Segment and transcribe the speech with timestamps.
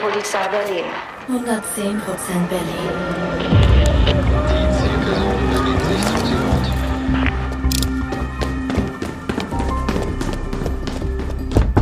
[0.00, 0.84] Polizei Berlin.
[1.28, 2.90] 110% Berlin.
[4.48, 6.66] Die Zielperson bewegt sich zum Zielort.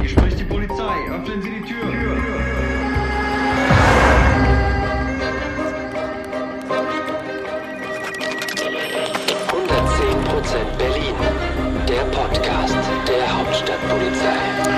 [0.01, 0.97] Hier spricht die Polizei.
[1.15, 1.87] Öffnen Sie die Tür.
[9.49, 11.15] 110% Berlin.
[11.89, 12.77] Der Podcast
[13.07, 14.78] der Hauptstadtpolizei.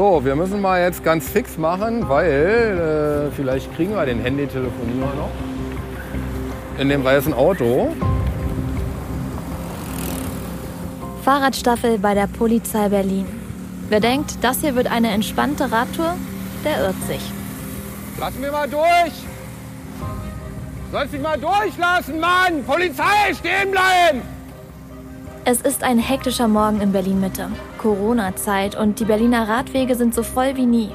[0.00, 5.14] So, wir müssen mal jetzt ganz fix machen, weil äh, vielleicht kriegen wir den Handytelefonierer
[5.14, 5.30] noch.
[6.78, 7.94] In dem weißen Auto.
[11.22, 13.26] Fahrradstaffel bei der Polizei Berlin.
[13.90, 16.14] Wer denkt, das hier wird eine entspannte Radtour,
[16.64, 17.20] der irrt sich.
[18.18, 19.12] Lass mich mal durch!
[20.90, 22.64] Sollst dich mal durchlassen, Mann!
[22.66, 24.22] Polizei, stehen bleiben!
[25.52, 27.48] Es ist ein hektischer Morgen in Berlin-Mitte.
[27.78, 30.90] Corona-Zeit und die Berliner Radwege sind so voll wie nie.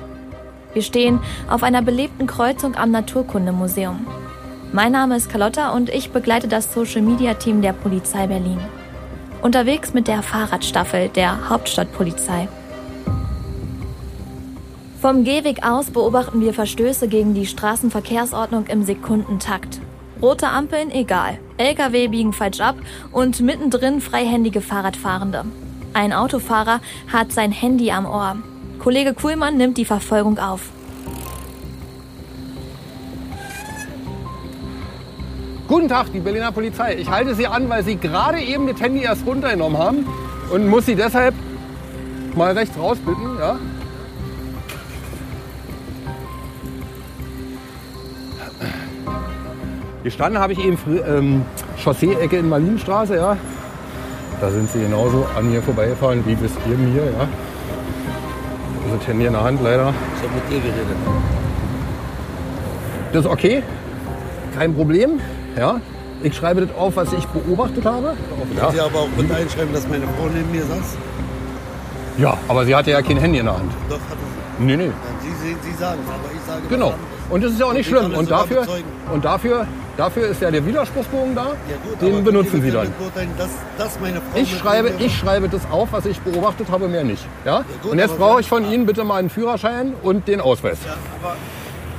[0.72, 4.08] Wir stehen auf einer belebten Kreuzung am Naturkundemuseum.
[4.72, 8.62] Mein Name ist Carlotta und ich begleite das Social-Media-Team der Polizei Berlin.
[9.42, 12.48] Unterwegs mit der Fahrradstaffel der Hauptstadtpolizei.
[15.02, 19.82] Vom Gehweg aus beobachten wir Verstöße gegen die Straßenverkehrsordnung im Sekundentakt.
[20.22, 22.78] Rote Ampeln egal, Lkw biegen falsch ab
[23.12, 25.44] und mittendrin freihändige Fahrradfahrende.
[25.94, 26.80] Ein Autofahrer
[27.12, 28.38] hat sein Handy am Ohr.
[28.80, 30.70] Kollege Kuhlmann nimmt die Verfolgung auf.
[35.68, 36.96] Guten Tag, die Berliner Polizei.
[36.96, 40.06] Ich halte Sie an, weil Sie gerade eben das Handy erst runtergenommen haben
[40.52, 41.34] und muss Sie deshalb
[42.36, 43.38] mal rechts rausbitten.
[43.40, 43.58] Ja?
[50.06, 51.42] Gestanden habe ich eben ähm,
[51.84, 53.16] Chaussee-Ecke in Marienstraße.
[53.16, 53.38] Ja?
[54.40, 57.06] Da sind Sie genauso an mir vorbeigefahren wie bis eben hier.
[57.06, 57.28] Ja?
[58.86, 59.96] Also Handy in der Hand leider.
[60.16, 60.96] Ich habe mit dir geredet.
[63.14, 63.64] Das ist okay,
[64.56, 65.20] kein Problem.
[65.58, 65.82] Ja?
[66.22, 68.14] Ich schreibe das auf, was ich beobachtet habe.
[68.56, 68.72] Ja.
[68.72, 70.98] Sie aber auch mit einschreiben, dass meine Frau neben mir saß?
[72.18, 73.72] Ja, aber sie hatte ja kein Handy in der Hand.
[73.90, 74.18] Doch, hatte
[74.60, 74.64] sie.
[74.64, 74.86] Nee, nee.
[74.86, 76.94] Ja, Sie, Sie, Sie sagen es, aber ich sage Genau.
[77.30, 78.06] Und das ist ja auch nicht schlimm.
[78.14, 78.68] Und das dafür,
[79.12, 79.68] und dafür,
[79.98, 81.48] dafür ist ja der Widerspruchsbogen da.
[81.48, 81.50] Ja,
[81.84, 82.94] gut, Den benutzen Sie dann.
[84.02, 87.26] meine Frau Ich schreibe, ich schreibe das auf, was ich beobachtet habe, mehr nicht.
[87.44, 87.66] Ja?
[87.82, 90.78] gut, Und jetzt brauche ich von Ihnen bitte mal einen Führerschein und den Ausweis.
[90.86, 91.36] Ja, aber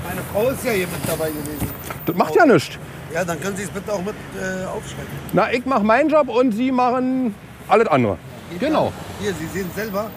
[0.08, 1.70] meine Frau ist ja hier mit dabei gewesen.
[2.06, 2.78] Das macht ja nichts.
[3.12, 5.06] Ja, dann können Sie es bitte auch mit äh, aufschreiben.
[5.32, 7.34] Na, ich mache meinen Job und Sie machen
[7.68, 8.18] alles andere.
[8.58, 8.92] Genau.
[9.20, 10.10] Hier, Sie sehen selber.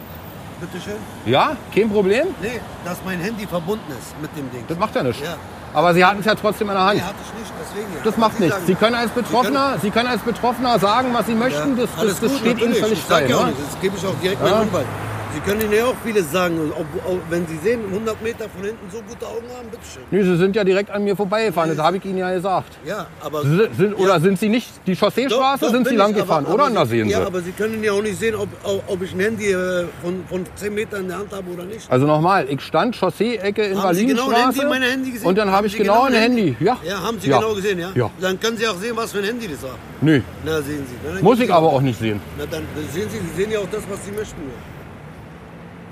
[0.59, 0.95] Bitte schön.
[1.25, 2.27] Ja, kein Problem.
[2.41, 4.65] Nee, dass mein Handy verbunden ist mit dem Ding.
[4.67, 5.21] Das macht ja nichts.
[5.23, 5.35] Ja.
[5.73, 6.95] Aber Sie hatten es ja trotzdem in der Hand.
[6.95, 7.99] Nee, hatte ich nicht, deswegen ja.
[8.03, 8.55] Das macht Sie nichts.
[8.55, 11.77] sagen Sie können als Sie Betroffener, Sie können als Betroffener sagen, was Sie möchten.
[11.77, 13.25] Das, das, Alles das gut, steht Ihnen völlig frei.
[13.27, 13.53] ja ne?
[13.71, 14.49] Das gebe ich auch direkt Ja.
[14.49, 14.85] meinem Anwalt.
[15.31, 16.59] Sie können Ihnen ja auch vieles sagen.
[16.75, 20.01] Ob, ob, wenn Sie sehen, 100 Meter von hinten so gute Augen haben, bitteschön.
[20.09, 21.69] Nee, Sie sind ja direkt an mir vorbeigefahren.
[21.75, 22.77] Das habe ich Ihnen ja gesagt.
[22.85, 23.43] Ja, aber...
[23.43, 24.19] Sie sind, oder ja.
[24.19, 25.59] sind Sie nicht die Chausseestraße?
[25.61, 26.45] Doch, doch, sind Sie ich, lang gefahren?
[26.45, 26.63] aber- oder?
[26.65, 27.25] aber Na, Sie- sehen Ja, Sie.
[27.27, 28.49] aber Sie können ja auch nicht sehen, ob,
[28.87, 31.89] ob, ich ein Handy äh, von, von 10 Metern in der Hand habe oder nicht.
[31.91, 34.67] Also nochmal, ich stand Chaussee-Ecke in haben Sie genau ein Handy, Berlinstraße.
[34.67, 35.27] mein Handy gesehen?
[35.27, 36.55] und dann habe ich Sie genau ein ein Handy.
[36.59, 36.77] Ja.
[36.83, 37.37] Ja, haben Sie Ja.
[37.39, 37.91] genau gesehen, ja?
[37.93, 38.09] Ja.
[38.19, 39.75] Dann können Sie auch sehen, was für ein Handy das war.
[40.01, 40.95] Nö, Na, sehen Sie.
[41.13, 42.19] Na, muss ich Sie aber auch nicht sehen.
[42.37, 44.41] Na, dann sehen Sie, Sie sehen ja auch das, was Sie möchten.
[44.41, 44.78] nur.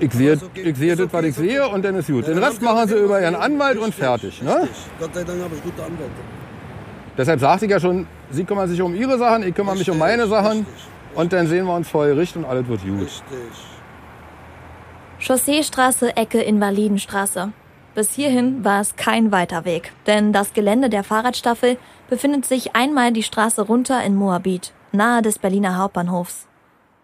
[0.00, 0.62] Ich sehe, okay.
[0.70, 2.26] ich sehe das, was ich sehe und dann ist gut.
[2.26, 4.42] Ja, Den Rest machen Sie über Ihren Anwalt und Richtig, fertig.
[4.42, 4.54] Ne?
[4.62, 4.76] richtig.
[5.00, 6.12] Gott sei Dank habe ich gute Anwälte.
[7.16, 10.00] Deshalb sagte ich ja schon, Sie kümmern sich um Ihre Sachen, ich kümmere mich um
[10.00, 10.58] Richtig, meine Sachen.
[10.58, 10.74] richtig,
[11.16, 13.00] Und dann sehen wir uns vor Gericht und alles wird gut.
[13.00, 13.22] Richtig.
[15.20, 17.52] Chausseestraße, Ecke Invalidenstraße.
[17.94, 21.76] Bis hierhin war es kein weiter Weg, denn das Gelände der Fahrradstaffel
[22.08, 26.47] befindet sich einmal die Straße runter in Moabit, nahe des Berliner Hauptbahnhofs.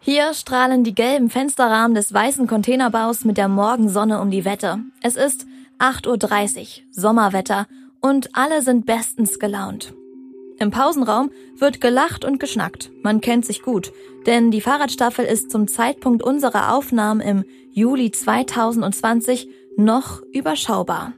[0.06, 4.81] Hier strahlen die gelben Fensterrahmen des weißen Containerbaus mit der Morgensonne um die Wette.
[5.00, 5.47] Es ist
[5.78, 7.66] 8.30 Uhr, Sommerwetter
[8.03, 9.94] und alle sind bestens gelaunt.
[10.59, 12.91] Im Pausenraum wird gelacht und geschnackt.
[13.03, 13.93] Man kennt sich gut,
[14.26, 19.49] denn die Fahrradstaffel ist zum Zeitpunkt unserer Aufnahmen im Juli 2020
[19.79, 21.14] noch überschaubar.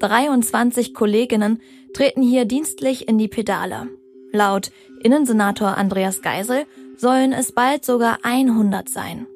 [0.00, 1.60] 23 Kolleginnen
[1.94, 3.86] treten hier dienstlich in die Pedale.
[4.32, 6.66] Laut Innensenator Andreas Geisel
[7.00, 9.26] sollen es bald sogar 100 sein.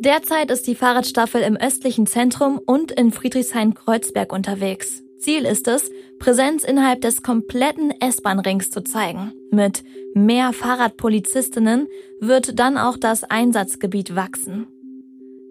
[0.00, 5.02] Derzeit ist die Fahrradstaffel im östlichen Zentrum und in Friedrichshain-Kreuzberg unterwegs.
[5.18, 9.32] Ziel ist es, Präsenz innerhalb des kompletten S-Bahn-Rings zu zeigen.
[9.50, 11.88] Mit mehr Fahrradpolizistinnen
[12.20, 14.66] wird dann auch das Einsatzgebiet wachsen.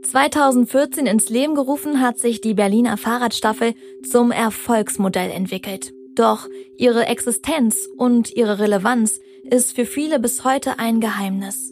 [0.04, 3.74] 2014 ins Leben gerufen hat sich die Berliner Fahrradstaffel
[4.07, 5.94] zum Erfolgsmodell entwickelt.
[6.13, 6.48] Doch
[6.78, 9.19] ihre Existenz und ihre Relevanz
[9.50, 11.71] ist für viele bis heute ein Geheimnis.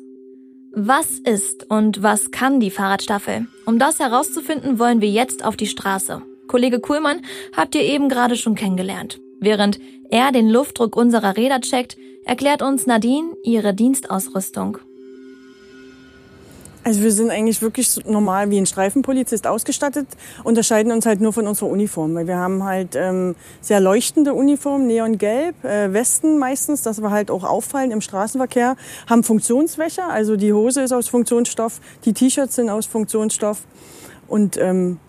[0.76, 3.48] Was ist und was kann die Fahrradstaffel?
[3.66, 6.22] Um das herauszufinden, wollen wir jetzt auf die Straße.
[6.48, 7.22] Kollege Kuhlmann
[7.56, 9.20] habt ihr eben gerade schon kennengelernt.
[9.40, 9.80] Während
[10.10, 14.78] er den Luftdruck unserer Räder checkt, erklärt uns Nadine ihre Dienstausrüstung.
[16.86, 20.08] Also wir sind eigentlich wirklich normal wie ein Streifenpolizist ausgestattet,
[20.44, 24.88] unterscheiden uns halt nur von unserer Uniform, weil wir haben halt ähm, sehr leuchtende Uniformen,
[24.88, 28.76] neongelb, äh, Westen meistens, dass wir halt auch auffallen im Straßenverkehr,
[29.10, 33.64] haben Funktionswäscher, also die Hose ist aus Funktionsstoff, die T-Shirts sind aus Funktionsstoff
[34.28, 35.00] und ähm,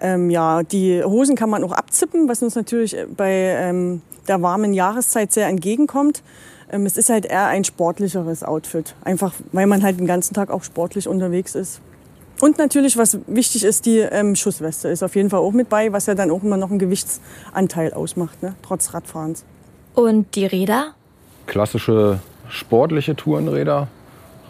[0.00, 4.74] ähm, ja, die Hosen kann man auch abzippen, was uns natürlich bei ähm, der warmen
[4.74, 6.22] Jahreszeit sehr entgegenkommt.
[6.70, 8.94] Ähm, es ist halt eher ein sportlicheres Outfit.
[9.04, 11.80] Einfach, weil man halt den ganzen Tag auch sportlich unterwegs ist.
[12.40, 15.92] Und natürlich, was wichtig ist, die ähm, Schussweste ist auf jeden Fall auch mit bei,
[15.92, 18.54] was ja dann auch immer noch einen Gewichtsanteil ausmacht, ne?
[18.62, 19.44] trotz Radfahrens.
[19.94, 20.94] Und die Räder?
[21.46, 23.88] Klassische sportliche Tourenräder,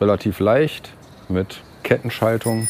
[0.01, 0.93] relativ leicht,
[1.29, 2.69] mit Kettenschaltung.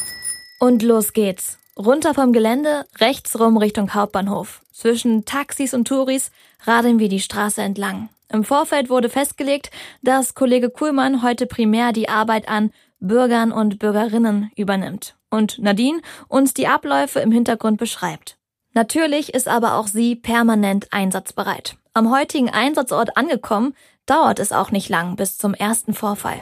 [0.59, 1.57] Und los geht's.
[1.77, 4.61] Runter vom Gelände, rechts rum Richtung Hauptbahnhof.
[4.71, 6.31] Zwischen Taxis und Touris
[6.65, 8.09] radeln wir die Straße entlang.
[8.31, 9.71] Im Vorfeld wurde festgelegt,
[10.03, 16.53] dass Kollege Kuhlmann heute primär die Arbeit an Bürgern und Bürgerinnen übernimmt und Nadine uns
[16.53, 18.37] die Abläufe im Hintergrund beschreibt.
[18.73, 21.75] Natürlich ist aber auch sie permanent einsatzbereit.
[21.93, 23.73] Am heutigen Einsatzort angekommen,
[24.05, 26.39] dauert es auch nicht lang bis zum ersten Vorfall.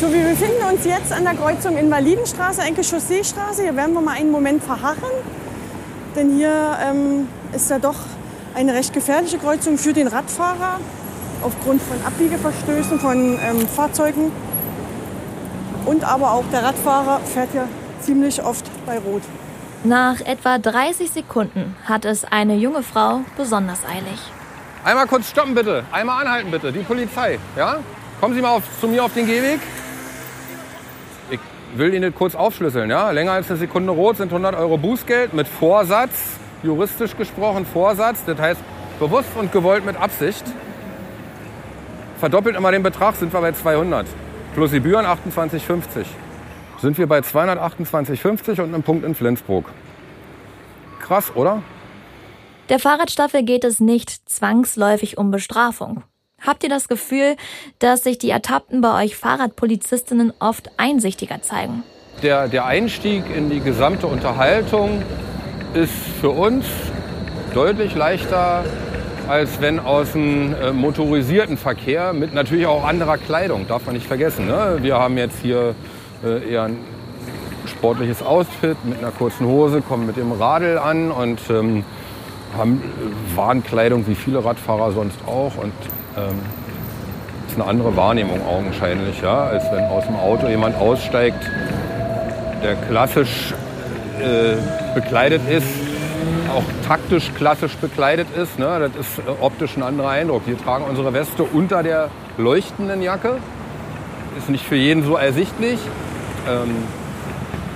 [0.00, 3.62] So, wir befinden uns jetzt an der Kreuzung Invalidenstraße, Enke Chausseestraße.
[3.62, 5.12] Hier werden wir mal einen Moment verharren,
[6.16, 7.96] denn hier ähm, ist ja doch
[8.54, 10.80] eine recht gefährliche Kreuzung für den Radfahrer
[11.42, 14.32] aufgrund von Abbiegeverstößen von ähm, Fahrzeugen.
[15.84, 17.68] Und aber auch der Radfahrer fährt hier
[18.00, 19.22] ziemlich oft bei Rot.
[19.82, 24.18] Nach etwa 30 Sekunden hat es eine junge Frau besonders eilig.
[24.82, 27.78] Einmal kurz stoppen bitte, einmal anhalten bitte, die Polizei, ja?
[28.20, 29.60] Kommen Sie mal auf, zu mir auf den Gehweg.
[31.30, 31.40] Ich
[31.74, 33.10] will Ihnen kurz aufschlüsseln, ja?
[33.10, 36.12] Länger als eine Sekunde rot sind 100 Euro Bußgeld mit Vorsatz,
[36.64, 38.60] juristisch gesprochen Vorsatz, das heißt
[38.98, 40.44] bewusst und gewollt mit Absicht.
[42.18, 44.06] Verdoppelt immer den Betrag, sind wir bei 200.
[44.54, 46.06] Plus Gebühren 28,50.
[46.80, 49.66] Sind wir bei 228,50 und einem Punkt in Flensburg.
[51.00, 51.62] Krass, oder?
[52.70, 56.02] Der Fahrradstaffel geht es nicht zwangsläufig um Bestrafung.
[56.40, 57.36] Habt ihr das Gefühl,
[57.78, 61.84] dass sich die Ertappten bei euch Fahrradpolizistinnen oft einsichtiger zeigen?
[62.22, 65.02] Der, der Einstieg in die gesamte Unterhaltung
[65.74, 66.66] ist für uns
[67.52, 68.64] deutlich leichter,
[69.28, 74.06] als wenn aus dem äh, motorisierten Verkehr mit natürlich auch anderer Kleidung, darf man nicht
[74.06, 74.46] vergessen.
[74.46, 74.78] Ne?
[74.82, 75.74] Wir haben jetzt hier
[76.24, 76.78] äh, eher ein
[77.66, 81.84] sportliches Outfit mit einer kurzen Hose, kommen mit dem Radl an und ähm,
[82.56, 82.82] haben
[83.34, 85.56] Warnkleidung wie viele Radfahrer sonst auch.
[85.56, 85.72] Und
[86.16, 86.38] ähm,
[87.48, 91.50] ist eine andere Wahrnehmung augenscheinlich, ja, als wenn aus dem Auto jemand aussteigt,
[92.62, 93.54] der klassisch
[94.20, 94.56] äh,
[94.94, 95.66] bekleidet ist,
[96.54, 98.58] auch taktisch klassisch bekleidet ist.
[98.58, 98.78] Ne?
[98.78, 100.42] Das ist äh, optisch ein anderer Eindruck.
[100.46, 103.36] Wir tragen unsere Weste unter der leuchtenden Jacke.
[104.38, 105.78] Ist nicht für jeden so ersichtlich.
[106.48, 106.76] Ähm,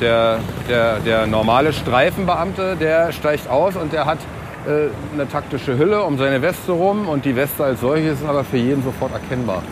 [0.00, 0.38] der,
[0.68, 4.18] der, der normale Streifenbeamte, der steigt aus und der hat
[4.66, 8.44] äh, eine taktische Hülle um seine Weste rum und die Weste als solche ist aber
[8.44, 9.62] für jeden sofort erkennbar.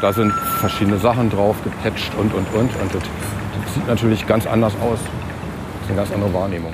[0.00, 2.70] Da sind verschiedene Sachen drauf, gepatcht und, und, und.
[2.80, 4.98] Und das, das sieht natürlich ganz anders aus.
[5.86, 6.72] Das ist eine ganz andere Wahrnehmung.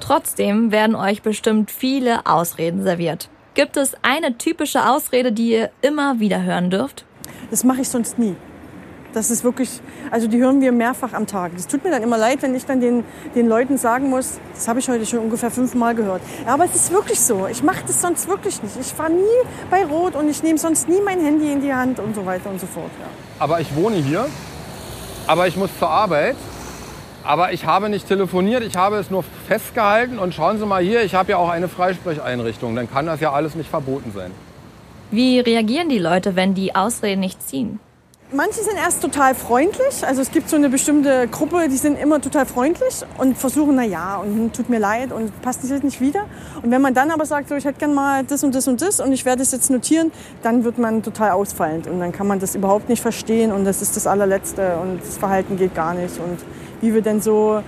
[0.00, 3.28] Trotzdem werden euch bestimmt viele Ausreden serviert.
[3.52, 7.04] Gibt es eine typische Ausrede, die ihr immer wieder hören dürft?
[7.50, 8.34] Das mache ich sonst nie.
[9.12, 9.68] Das ist wirklich,
[10.10, 11.52] also die hören wir mehrfach am Tag.
[11.54, 13.04] Das tut mir dann immer leid, wenn ich dann den,
[13.34, 16.22] den Leuten sagen muss, das habe ich heute schon ungefähr fünfmal gehört.
[16.46, 17.46] Ja, aber es ist wirklich so.
[17.46, 18.76] Ich mache das sonst wirklich nicht.
[18.80, 22.00] Ich fahre nie bei Rot und ich nehme sonst nie mein Handy in die Hand
[22.00, 22.90] und so weiter und so fort.
[22.98, 23.06] Ja.
[23.40, 24.26] Aber ich wohne hier,
[25.26, 26.36] aber ich muss zur Arbeit.
[27.24, 30.18] Aber ich habe nicht telefoniert, ich habe es nur festgehalten.
[30.18, 32.76] Und schauen Sie mal hier, ich habe ja auch eine Freisprecheinrichtung.
[32.76, 34.30] Dann kann das ja alles nicht verboten sein.
[35.10, 37.80] Wie reagieren die Leute, wenn die Ausreden nicht ziehen?
[38.32, 40.04] Manche sind erst total freundlich.
[40.04, 43.84] Also es gibt so eine bestimmte Gruppe, die sind immer total freundlich und versuchen, na
[43.84, 46.24] ja, und tut mir leid und passt das jetzt nicht wieder.
[46.60, 48.82] Und wenn man dann aber sagt, so ich hätte gern mal das und das und
[48.82, 50.10] das und ich werde es jetzt notieren,
[50.42, 53.82] dann wird man total ausfallend und dann kann man das überhaupt nicht verstehen und das
[53.82, 56.38] ist das allerletzte und das Verhalten geht gar nicht und
[56.84, 57.62] wie wir denn so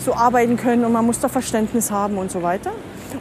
[0.00, 2.72] so arbeiten können und man muss da Verständnis haben und so weiter.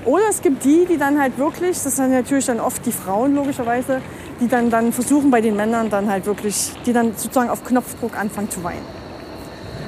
[0.05, 3.35] Oder es gibt die, die dann halt wirklich, das sind natürlich dann oft die Frauen
[3.35, 4.01] logischerweise,
[4.39, 8.17] die dann, dann versuchen bei den Männern dann halt wirklich, die dann sozusagen auf Knopfdruck
[8.17, 8.85] anfangen zu weinen.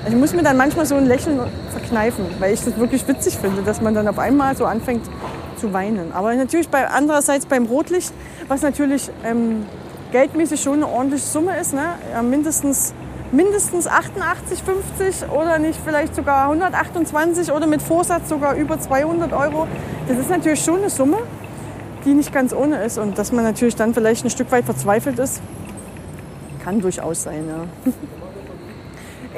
[0.03, 1.39] Also ich muss mir dann manchmal so ein Lächeln
[1.69, 5.05] verkneifen, weil ich das wirklich witzig finde, dass man dann auf einmal so anfängt
[5.57, 6.11] zu weinen.
[6.11, 8.11] Aber natürlich bei, andererseits beim Rotlicht,
[8.47, 9.65] was natürlich ähm,
[10.11, 11.93] geldmäßig schon eine ordentliche Summe ist, ne?
[12.23, 12.95] mindestens
[13.31, 19.67] mindestens 88, 50 oder nicht vielleicht sogar 128 oder mit Vorsatz sogar über 200 Euro.
[20.07, 21.17] Das ist natürlich schon eine Summe,
[22.05, 25.19] die nicht ganz ohne ist und dass man natürlich dann vielleicht ein Stück weit verzweifelt
[25.19, 25.41] ist,
[26.63, 27.45] kann durchaus sein.
[27.47, 27.91] Ja.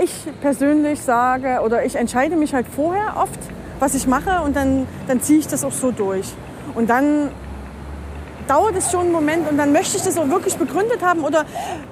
[0.01, 3.39] Ich persönlich sage oder ich entscheide mich halt vorher oft,
[3.79, 6.33] was ich mache und dann, dann ziehe ich das auch so durch.
[6.73, 7.29] Und dann
[8.47, 11.45] dauert es schon einen Moment und dann möchte ich das auch wirklich begründet haben oder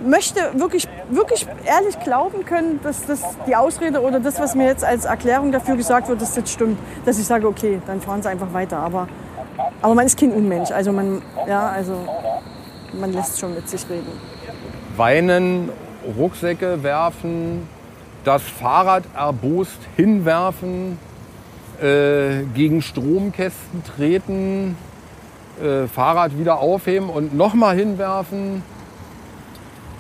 [0.04, 4.84] möchte wirklich, wirklich ehrlich glauben können, dass das die Ausrede oder das, was mir jetzt
[4.84, 6.78] als Erklärung dafür gesagt wird, dass das stimmt.
[7.06, 8.78] Dass ich sage, okay, dann fahren Sie einfach weiter.
[8.78, 9.08] Aber,
[9.82, 10.72] aber man ist kein Unmensch.
[10.72, 11.94] Also man, ja, also
[13.00, 14.12] man lässt schon mit sich reden.
[14.98, 15.70] Weinen,
[16.18, 17.68] Rucksäcke werfen,
[18.24, 21.00] das Fahrrad erbost hinwerfen,
[21.82, 24.78] äh, gegen Stromkästen treten,
[25.62, 28.64] äh, Fahrrad wieder aufheben und nochmal hinwerfen,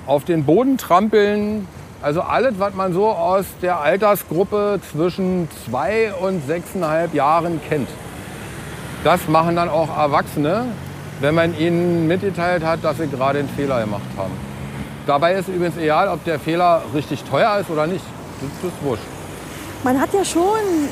[0.05, 1.67] auf den Boden trampeln.
[2.01, 7.89] Also alles, was man so aus der Altersgruppe zwischen zwei und sechseinhalb Jahren kennt.
[9.03, 10.65] Das machen dann auch Erwachsene,
[11.19, 14.33] wenn man ihnen mitgeteilt hat, dass sie gerade einen Fehler gemacht haben.
[15.07, 18.05] Dabei ist übrigens egal, ob der Fehler richtig teuer ist oder nicht.
[18.41, 19.03] Das ist wurscht.
[19.83, 20.89] Man hat ja schon,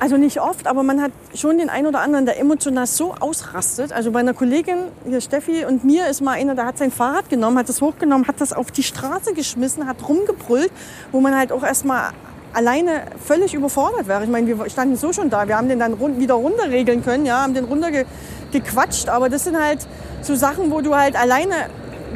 [0.00, 3.92] also nicht oft, aber man hat schon den einen oder anderen, der emotional so ausrastet.
[3.92, 7.28] Also bei einer Kollegin, hier Steffi und mir ist mal einer, der hat sein Fahrrad
[7.28, 10.72] genommen, hat das hochgenommen, hat das auf die Straße geschmissen, hat rumgebrüllt,
[11.12, 12.12] wo man halt auch erstmal
[12.54, 14.24] alleine völlig überfordert wäre.
[14.24, 15.46] Ich meine, wir standen so schon da.
[15.46, 19.10] Wir haben den dann rund, wieder runterregeln können, ja, haben den runtergequatscht.
[19.10, 19.86] Aber das sind halt
[20.22, 21.54] so Sachen, wo du halt alleine,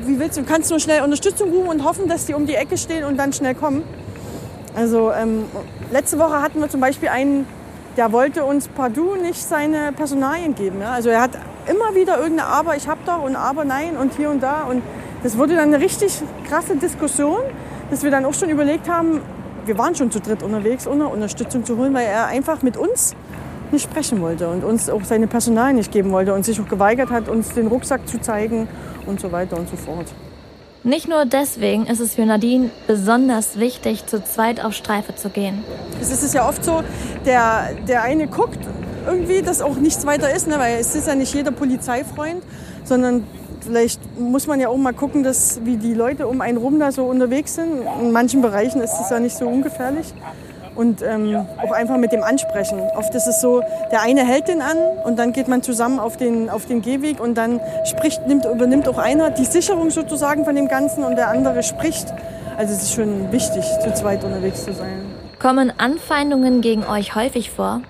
[0.04, 2.78] wie willst du, kannst nur schnell Unterstützung rufen und hoffen, dass die um die Ecke
[2.78, 3.82] stehen und dann schnell kommen.
[4.74, 5.44] Also ähm,
[5.92, 7.46] letzte Woche hatten wir zum Beispiel einen,
[7.96, 10.80] der wollte uns partout nicht seine Personalien geben.
[10.80, 10.92] Ja?
[10.92, 11.32] Also er hat
[11.66, 14.64] immer wieder irgendeine Aber, ich hab doch und Aber nein und hier und da.
[14.64, 14.82] Und
[15.22, 17.38] das wurde dann eine richtig krasse Diskussion,
[17.90, 19.20] dass wir dann auch schon überlegt haben,
[19.66, 23.14] wir waren schon zu dritt unterwegs, ohne Unterstützung zu holen, weil er einfach mit uns
[23.70, 27.10] nicht sprechen wollte und uns auch seine Personal nicht geben wollte und sich auch geweigert
[27.10, 28.68] hat, uns den Rucksack zu zeigen
[29.06, 30.06] und so weiter und so fort.
[30.86, 35.64] Nicht nur deswegen ist es für Nadine besonders wichtig, zu zweit auf Streife zu gehen.
[35.98, 36.82] Es ist ja oft so,
[37.24, 38.58] der, der eine guckt
[39.06, 40.58] irgendwie, dass auch nichts weiter ist, ne?
[40.58, 42.42] weil es ist ja nicht jeder Polizeifreund,
[42.84, 43.24] sondern
[43.62, 46.92] vielleicht muss man ja auch mal gucken, dass, wie die Leute um einen rum da
[46.92, 47.80] so unterwegs sind.
[48.02, 50.12] In manchen Bereichen ist es ja nicht so ungefährlich.
[50.74, 52.80] Und ähm, auch einfach mit dem Ansprechen.
[52.96, 56.16] Oft ist es so, der eine hält den an und dann geht man zusammen auf
[56.16, 60.54] den, auf den Gehweg und dann spricht, nimmt, übernimmt auch einer die Sicherung sozusagen von
[60.54, 62.12] dem Ganzen und der andere spricht.
[62.56, 65.06] Also es ist schon wichtig, zu zweit unterwegs zu sein.
[65.38, 67.82] Kommen Anfeindungen gegen euch häufig vor?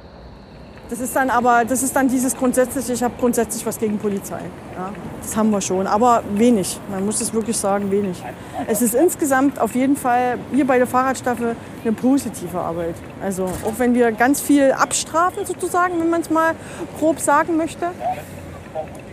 [0.91, 4.41] Das ist dann aber, das ist dann dieses grundsätzliche, ich habe grundsätzlich was gegen Polizei.
[4.77, 4.91] Ja,
[5.23, 6.79] das haben wir schon, aber wenig.
[6.91, 8.23] Man muss es wirklich sagen, wenig.
[8.67, 12.95] Es ist insgesamt auf jeden Fall hier bei der Fahrradstaffel eine positive Arbeit.
[13.23, 16.55] Also auch wenn wir ganz viel abstrafen sozusagen, wenn man es mal
[16.99, 17.87] grob sagen möchte,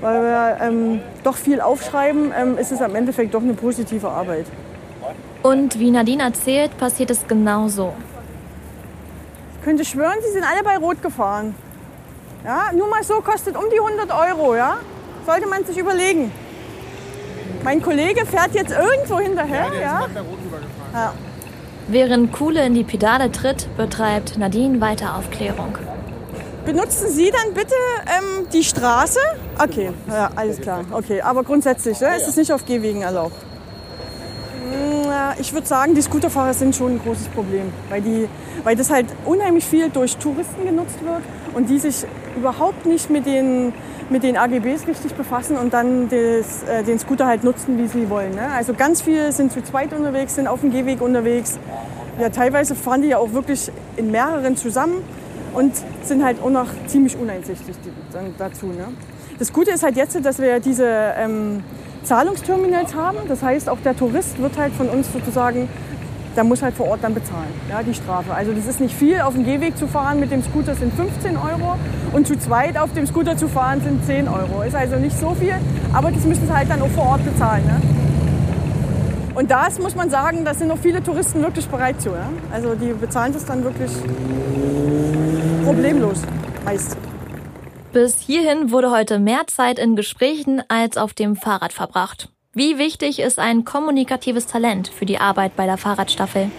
[0.01, 4.45] weil wir ähm, doch viel aufschreiben, ähm, ist es am Endeffekt doch eine positive Arbeit.
[5.41, 7.93] Und wie Nadine erzählt, passiert es genauso.
[9.61, 11.53] Ich könnte schwören, sie sind alle bei Rot gefahren.
[12.43, 14.77] Ja, nur mal so kostet um die 100 Euro, ja?
[15.27, 16.31] Sollte man sich überlegen.
[17.63, 20.07] Mein Kollege fährt jetzt irgendwo hinterher, ja?
[20.93, 21.13] ja.
[21.87, 25.77] Während Kuhle in die Pedale tritt, betreibt Nadine weiter Aufklärung.
[26.65, 27.75] Benutzen Sie dann bitte
[28.07, 29.19] ähm, die Straße?
[29.59, 30.85] Okay, ja, alles klar.
[30.89, 33.35] Okay, aber grundsätzlich ne, ist es nicht auf Gehwegen erlaubt.
[35.05, 38.27] Na, Ich würde sagen, die Scooterfahrer sind schon ein großes Problem, weil, die,
[38.63, 41.21] weil das halt unheimlich viel durch Touristen genutzt wird
[41.53, 43.73] und die sich überhaupt nicht mit den,
[44.09, 48.09] mit den AGBs richtig befassen und dann des, äh, den Scooter halt nutzen, wie sie
[48.09, 48.35] wollen.
[48.35, 48.47] Ne?
[48.55, 51.59] Also ganz viele sind zu zweit unterwegs, sind auf dem Gehweg unterwegs.
[52.19, 55.03] Ja, teilweise fahren die ja auch wirklich in mehreren zusammen
[55.53, 55.73] und
[56.03, 57.75] sind halt auch noch ziemlich uneinsichtig
[58.37, 58.67] dazu.
[58.67, 58.87] Ne?
[59.39, 61.63] Das Gute ist halt jetzt, dass wir diese ähm,
[62.03, 63.17] Zahlungsterminals haben.
[63.27, 65.69] Das heißt, auch der Tourist wird halt von uns sozusagen,
[66.35, 68.33] der muss halt vor Ort dann bezahlen, ja, die Strafe.
[68.33, 71.35] Also das ist nicht viel, auf dem Gehweg zu fahren mit dem Scooter sind 15
[71.37, 71.75] Euro
[72.13, 74.61] und zu zweit auf dem Scooter zu fahren sind 10 Euro.
[74.63, 75.55] Ist also nicht so viel,
[75.93, 77.65] aber das müssen sie halt dann auch vor Ort bezahlen.
[77.65, 77.81] Ne?
[79.35, 82.09] Und das muss man sagen, da sind noch viele Touristen wirklich bereit zu.
[82.09, 82.29] Ja?
[82.51, 83.91] Also die bezahlen das dann wirklich
[85.65, 86.21] problemlos
[86.65, 86.97] meist.
[87.93, 92.29] Bis hierhin wurde heute mehr Zeit in Gesprächen als auf dem Fahrrad verbracht.
[92.53, 96.49] Wie wichtig ist ein kommunikatives Talent für die Arbeit bei der Fahrradstaffel?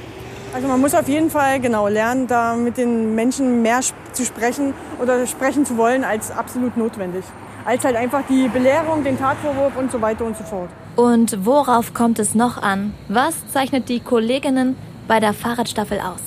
[0.54, 3.80] Also man muss auf jeden Fall genau lernen, da mit den Menschen mehr
[4.12, 7.24] zu sprechen oder sprechen zu wollen als absolut notwendig.
[7.64, 10.68] Als halt einfach die Belehrung, den Tatvorwurf und so weiter und so fort.
[10.96, 12.92] Und worauf kommt es noch an?
[13.08, 14.76] Was zeichnet die Kolleginnen
[15.08, 16.20] bei der Fahrradstaffel aus?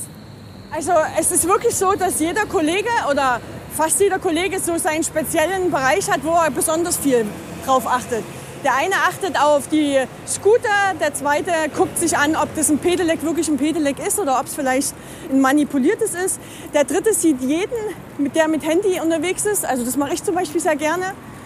[0.75, 3.39] Also es ist wirklich so, dass jeder Kollege oder
[3.75, 7.25] fast jeder Kollege so seinen speziellen Bereich hat, wo er besonders viel
[7.65, 8.23] drauf achtet.
[8.63, 13.21] Der eine achtet auf die Scooter, der zweite guckt sich an, ob das ein Pedelec
[13.21, 14.95] wirklich ein Pedelec ist oder ob es vielleicht
[15.29, 16.39] ein manipuliertes ist.
[16.73, 19.65] Der dritte sieht jeden, der mit Handy unterwegs ist.
[19.65, 21.05] Also das mache ich zum Beispiel sehr gerne.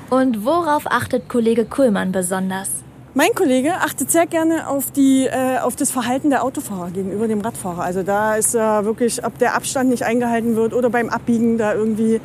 [0.09, 2.69] Und worauf achtet Kollege Kuhlmann besonders?
[3.19, 7.41] Mein Kollege achtet sehr gerne auf, die, äh, auf das Verhalten der Autofahrer gegenüber dem
[7.41, 7.83] Radfahrer.
[7.83, 11.73] Also da ist äh, wirklich, ob der Abstand nicht eingehalten wird oder beim Abbiegen da
[11.73, 12.21] irgendwie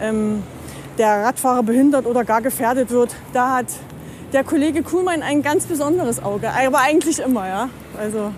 [0.00, 0.42] ähm,
[0.98, 3.14] der Radfahrer behindert oder gar gefährdet wird.
[3.32, 3.66] Da hat
[4.32, 6.50] der Kollege Kuhlmann ein ganz besonderes Auge.
[6.50, 7.68] Aber eigentlich immer, ja.
[7.96, 8.32] Also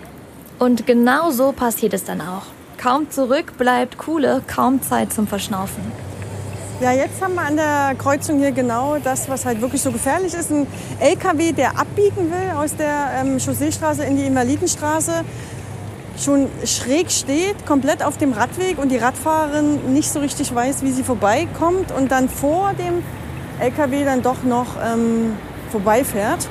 [0.59, 2.43] Und genau so passiert es dann auch.
[2.77, 5.81] Kaum zurück bleibt Kuhle, kaum Zeit zum Verschnaufen.
[6.81, 10.33] Ja, jetzt haben wir an der Kreuzung hier genau das, was halt wirklich so gefährlich
[10.33, 10.51] ist.
[10.51, 10.67] Ein
[10.99, 15.23] LKW, der abbiegen will aus der ähm, Chausseestraße in die Invalidenstraße,
[16.21, 20.91] schon schräg steht, komplett auf dem Radweg und die Radfahrerin nicht so richtig weiß, wie
[20.91, 23.03] sie vorbeikommt und dann vor dem
[23.61, 25.37] LKW dann doch noch ähm,
[25.71, 26.45] vorbeifährt.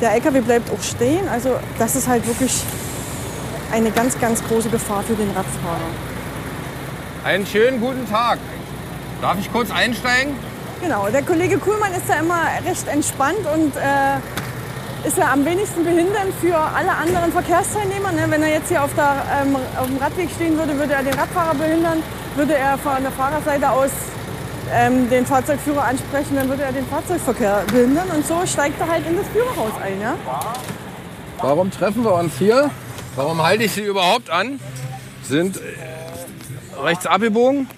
[0.00, 1.28] Der LKW bleibt auch stehen.
[1.28, 2.62] Also das ist halt wirklich
[3.72, 5.90] eine ganz, ganz große Gefahr für den Radfahrer.
[7.24, 8.38] Einen schönen guten Tag.
[9.20, 10.34] Darf ich kurz einsteigen?
[10.80, 15.84] Genau, der Kollege Kuhlmann ist da immer recht entspannt und äh, ist ja am wenigsten
[15.84, 18.12] behindernd für alle anderen Verkehrsteilnehmer.
[18.12, 18.26] Ne?
[18.28, 21.14] Wenn er jetzt hier auf, der, ähm, auf dem Radweg stehen würde, würde er den
[21.14, 22.02] Radfahrer behindern,
[22.36, 23.90] würde er von der Fahrerseite aus
[24.72, 29.06] ähm, den Fahrzeugführer ansprechen, dann würde er den Fahrzeugverkehr behindern und so steigt er halt
[29.06, 30.00] in das Führerhaus ein.
[30.00, 30.14] Ja?
[31.40, 32.70] Warum treffen wir uns hier?
[33.16, 34.60] Warum halte ich Sie überhaupt an?
[35.22, 37.68] Sind äh, rechts abgebogen.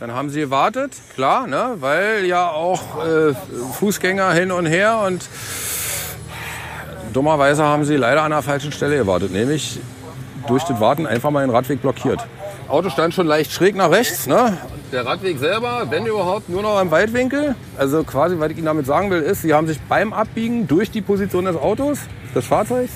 [0.00, 1.76] Dann haben Sie gewartet, klar, ne?
[1.78, 3.32] weil ja auch äh,
[3.74, 5.24] Fußgänger hin und her und
[7.12, 9.78] dummerweise haben Sie leider an der falschen Stelle gewartet, nämlich
[10.48, 12.26] durch das Warten einfach mal den Radweg blockiert.
[12.66, 14.26] Auto stand schon leicht schräg nach rechts.
[14.26, 14.58] Ne?
[14.90, 17.54] Der Radweg selber, wenn überhaupt, nur noch im Weitwinkel.
[17.78, 20.90] Also quasi, was ich Ihnen damit sagen will, ist, Sie haben sich beim Abbiegen durch
[20.90, 22.00] die Position des Autos,
[22.34, 22.90] des Fahrzeugs,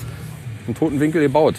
[0.67, 1.55] einen toten Winkel gebaut.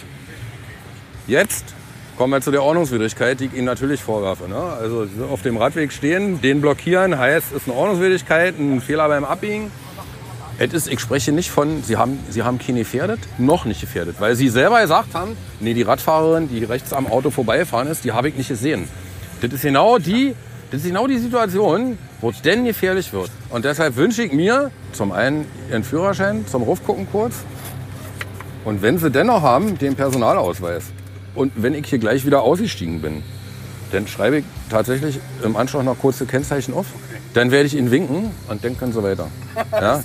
[1.25, 1.73] Jetzt
[2.21, 4.47] kommen wir zu der Ordnungswidrigkeit, die ich Ihnen natürlich vorwerfe.
[4.47, 4.55] Ne?
[4.55, 9.71] Also auf dem Radweg stehen, den blockieren, heißt, ist eine Ordnungswidrigkeit, ein Fehler beim Abbiegen.
[10.59, 14.17] Es ist, ich spreche nicht von, Sie haben, Sie haben keine gefährdet, noch nicht gefährdet.
[14.19, 18.11] Weil Sie selber gesagt haben, nee, die Radfahrerin, die rechts am Auto vorbeigefahren ist, die
[18.11, 18.87] habe ich nicht gesehen.
[19.41, 20.35] Das ist genau die,
[20.69, 23.31] das ist genau die Situation, wo es denn gefährlich wird.
[23.49, 27.37] Und deshalb wünsche ich mir zum einen Ihren Führerschein zum Rufgucken kurz.
[28.63, 30.83] Und wenn Sie dennoch haben, den Personalausweis.
[31.35, 33.23] Und wenn ich hier gleich wieder ausgestiegen bin,
[33.91, 36.87] dann schreibe ich tatsächlich im Anschluss noch kurze Kennzeichen auf.
[37.33, 39.27] Dann werde ich Ihnen winken und dann können Sie weiter.
[39.71, 40.03] Ja?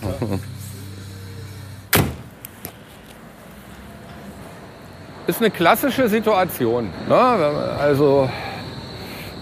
[5.27, 6.89] Ist eine klassische Situation.
[7.09, 7.17] Ne?
[7.17, 8.31] Also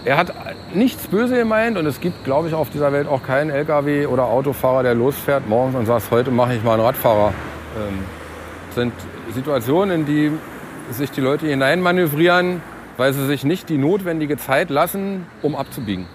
[0.03, 0.33] er hat
[0.73, 4.25] nichts böse gemeint und es gibt, glaube ich, auf dieser Welt auch keinen LKW oder
[4.25, 7.33] Autofahrer, der losfährt morgens und sagt, heute mache ich mal einen Radfahrer.
[7.77, 7.99] Ähm,
[8.73, 8.93] sind
[9.33, 10.31] Situationen, in die
[10.91, 12.61] sich die Leute hineinmanövrieren,
[12.97, 16.07] weil sie sich nicht die notwendige Zeit lassen, um abzubiegen.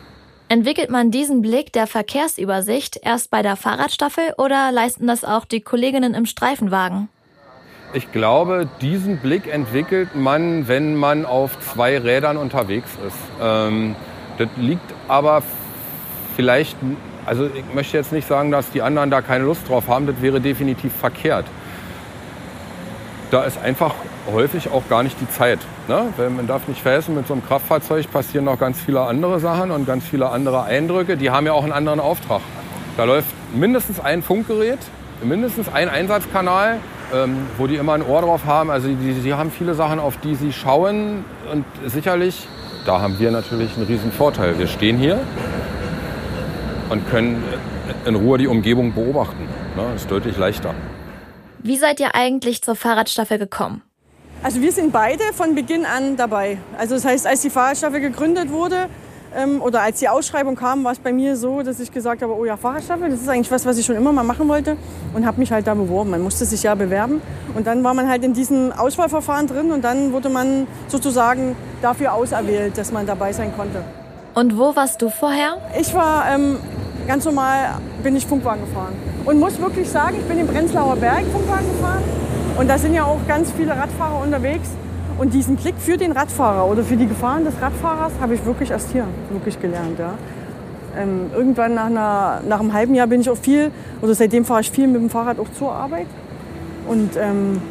[0.48, 5.60] Entwickelt man diesen Blick der Verkehrsübersicht erst bei der Fahrradstaffel oder leisten das auch die
[5.60, 7.08] Kolleginnen im Streifenwagen?
[7.92, 13.16] Ich glaube, diesen Blick entwickelt man, wenn man auf zwei Rädern unterwegs ist.
[13.40, 13.94] Ähm,
[14.38, 15.42] das liegt aber
[16.34, 16.76] vielleicht,
[17.26, 20.22] also ich möchte jetzt nicht sagen, dass die anderen da keine Lust drauf haben, das
[20.22, 21.46] wäre definitiv verkehrt.
[23.30, 23.94] Da ist einfach
[24.32, 25.58] häufig auch gar nicht die Zeit.
[25.88, 26.12] Ne?
[26.16, 29.70] Weil man darf nicht vergessen, mit so einem Kraftfahrzeug passieren noch ganz viele andere Sachen
[29.70, 31.16] und ganz viele andere Eindrücke.
[31.16, 32.40] Die haben ja auch einen anderen Auftrag.
[32.96, 34.78] Da läuft mindestens ein Funkgerät,
[35.22, 36.78] mindestens ein Einsatzkanal,
[37.14, 38.70] ähm, wo die immer ein Ohr drauf haben.
[38.70, 41.24] Also die, die haben viele Sachen, auf die sie schauen.
[41.52, 42.46] Und sicherlich,
[42.86, 44.58] da haben wir natürlich einen riesen Vorteil.
[44.58, 45.20] Wir stehen hier
[46.88, 47.42] und können
[48.04, 49.48] in Ruhe die Umgebung beobachten.
[49.76, 49.94] Ne?
[49.94, 50.74] Ist deutlich leichter.
[51.62, 53.82] Wie seid ihr eigentlich zur Fahrradstaffel gekommen?
[54.42, 56.56] Also wir sind beide von Beginn an dabei.
[56.78, 58.86] Also das heißt, als die Fahrradstaffel gegründet wurde
[59.36, 62.34] ähm, oder als die Ausschreibung kam, war es bei mir so, dass ich gesagt habe,
[62.34, 64.78] oh ja, Fahrradstaffel, das ist eigentlich was, was ich schon immer mal machen wollte
[65.14, 66.08] und habe mich halt da beworben.
[66.08, 67.20] Man musste sich ja bewerben
[67.54, 72.14] und dann war man halt in diesem Auswahlverfahren drin und dann wurde man sozusagen dafür
[72.14, 73.84] auserwählt, dass man dabei sein konnte.
[74.34, 75.58] Und wo warst du vorher?
[75.78, 76.56] Ich war ähm,
[77.06, 78.94] ganz normal, bin ich Funkwagen gefahren
[79.26, 82.02] und muss wirklich sagen, ich bin im Prenzlauer Berg Funkwagen gefahren
[82.60, 84.68] und da sind ja auch ganz viele Radfahrer unterwegs.
[85.16, 88.70] Und diesen Blick für den Radfahrer oder für die Gefahren des Radfahrers habe ich wirklich
[88.70, 89.98] erst hier wirklich gelernt.
[89.98, 90.12] Ja.
[90.98, 93.70] ähm, irgendwann nach, einer, nach einem halben Jahr bin ich auch viel,
[94.02, 96.06] oder seitdem fahre ich viel mit dem Fahrrad auch zur Arbeit.
[96.86, 97.62] Und ähm,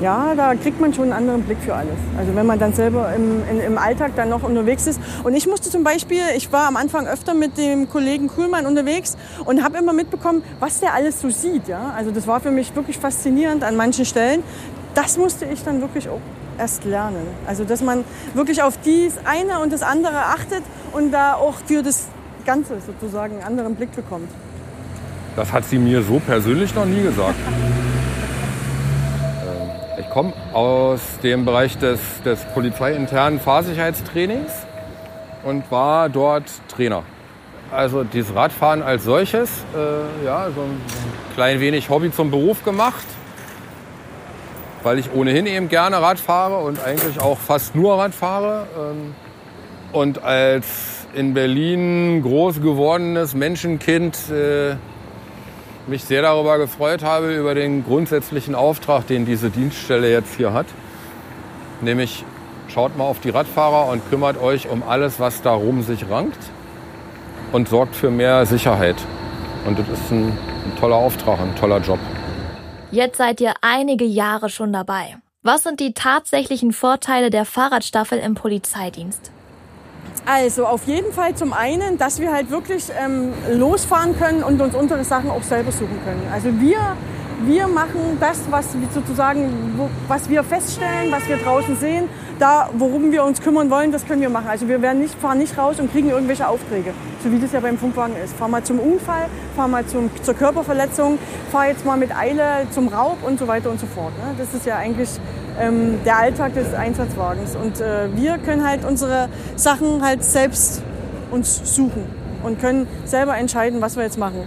[0.00, 1.96] ja, da kriegt man schon einen anderen Blick für alles.
[2.16, 5.00] Also wenn man dann selber im, in, im Alltag dann noch unterwegs ist.
[5.24, 9.16] Und ich musste zum Beispiel, ich war am Anfang öfter mit dem Kollegen Kuhlmann unterwegs
[9.44, 11.66] und habe immer mitbekommen, was der alles so sieht.
[11.68, 11.94] Ja?
[11.96, 14.42] Also das war für mich wirklich faszinierend an manchen Stellen.
[14.94, 16.20] Das musste ich dann wirklich auch
[16.58, 17.26] erst lernen.
[17.46, 21.82] Also dass man wirklich auf dies eine und das andere achtet und da auch für
[21.82, 22.06] das
[22.44, 24.28] Ganze sozusagen einen anderen Blick bekommt.
[25.36, 27.36] Das hat sie mir so persönlich noch nie gesagt.
[30.18, 34.50] Komme aus dem Bereich des, des polizeiinternen Fahrsicherheitstrainings
[35.44, 37.04] und war dort Trainer.
[37.70, 40.80] Also dieses Radfahren als solches, äh, ja, so ein
[41.36, 43.06] klein wenig Hobby zum Beruf gemacht,
[44.82, 48.66] weil ich ohnehin eben gerne Rad fahre und eigentlich auch fast nur Rad fahre.
[48.76, 49.14] Ähm,
[49.92, 50.66] und als
[51.14, 54.74] in Berlin groß gewordenes Menschenkind äh,
[55.88, 60.66] mich sehr darüber gefreut habe, über den grundsätzlichen Auftrag, den diese Dienststelle jetzt hier hat.
[61.80, 62.24] Nämlich
[62.68, 66.38] schaut mal auf die Radfahrer und kümmert euch um alles, was darum sich rankt
[67.52, 68.96] und sorgt für mehr Sicherheit.
[69.66, 71.98] Und das ist ein, ein toller Auftrag, ein toller Job.
[72.90, 75.16] Jetzt seid ihr einige Jahre schon dabei.
[75.42, 79.30] Was sind die tatsächlichen Vorteile der Fahrradstaffel im Polizeidienst?
[80.26, 84.74] Also auf jeden Fall zum einen, dass wir halt wirklich ähm, losfahren können und uns
[84.74, 86.22] unsere Sachen auch selber suchen können.
[86.32, 86.78] Also wir,
[87.46, 92.70] wir machen das, was wir sozusagen, wo, was wir feststellen, was wir draußen sehen, da,
[92.74, 94.48] worum wir uns kümmern wollen, das können wir machen.
[94.48, 97.60] Also wir werden nicht, fahren nicht raus und kriegen irgendwelche Aufträge, so wie das ja
[97.60, 98.34] beim Funkwagen ist.
[98.36, 101.18] Fahr mal zum Unfall, fahr mal zum, zur Körperverletzung,
[101.50, 104.12] fahr jetzt mal mit Eile zum Raub und so weiter und so fort.
[104.18, 104.34] Ne?
[104.38, 105.10] Das ist ja eigentlich
[105.60, 107.56] ähm, der Alltag des Einsatzwagens.
[107.56, 110.82] Und äh, wir können halt unsere Sachen halt selbst
[111.30, 112.04] uns suchen
[112.42, 114.42] und können selber entscheiden, was wir jetzt machen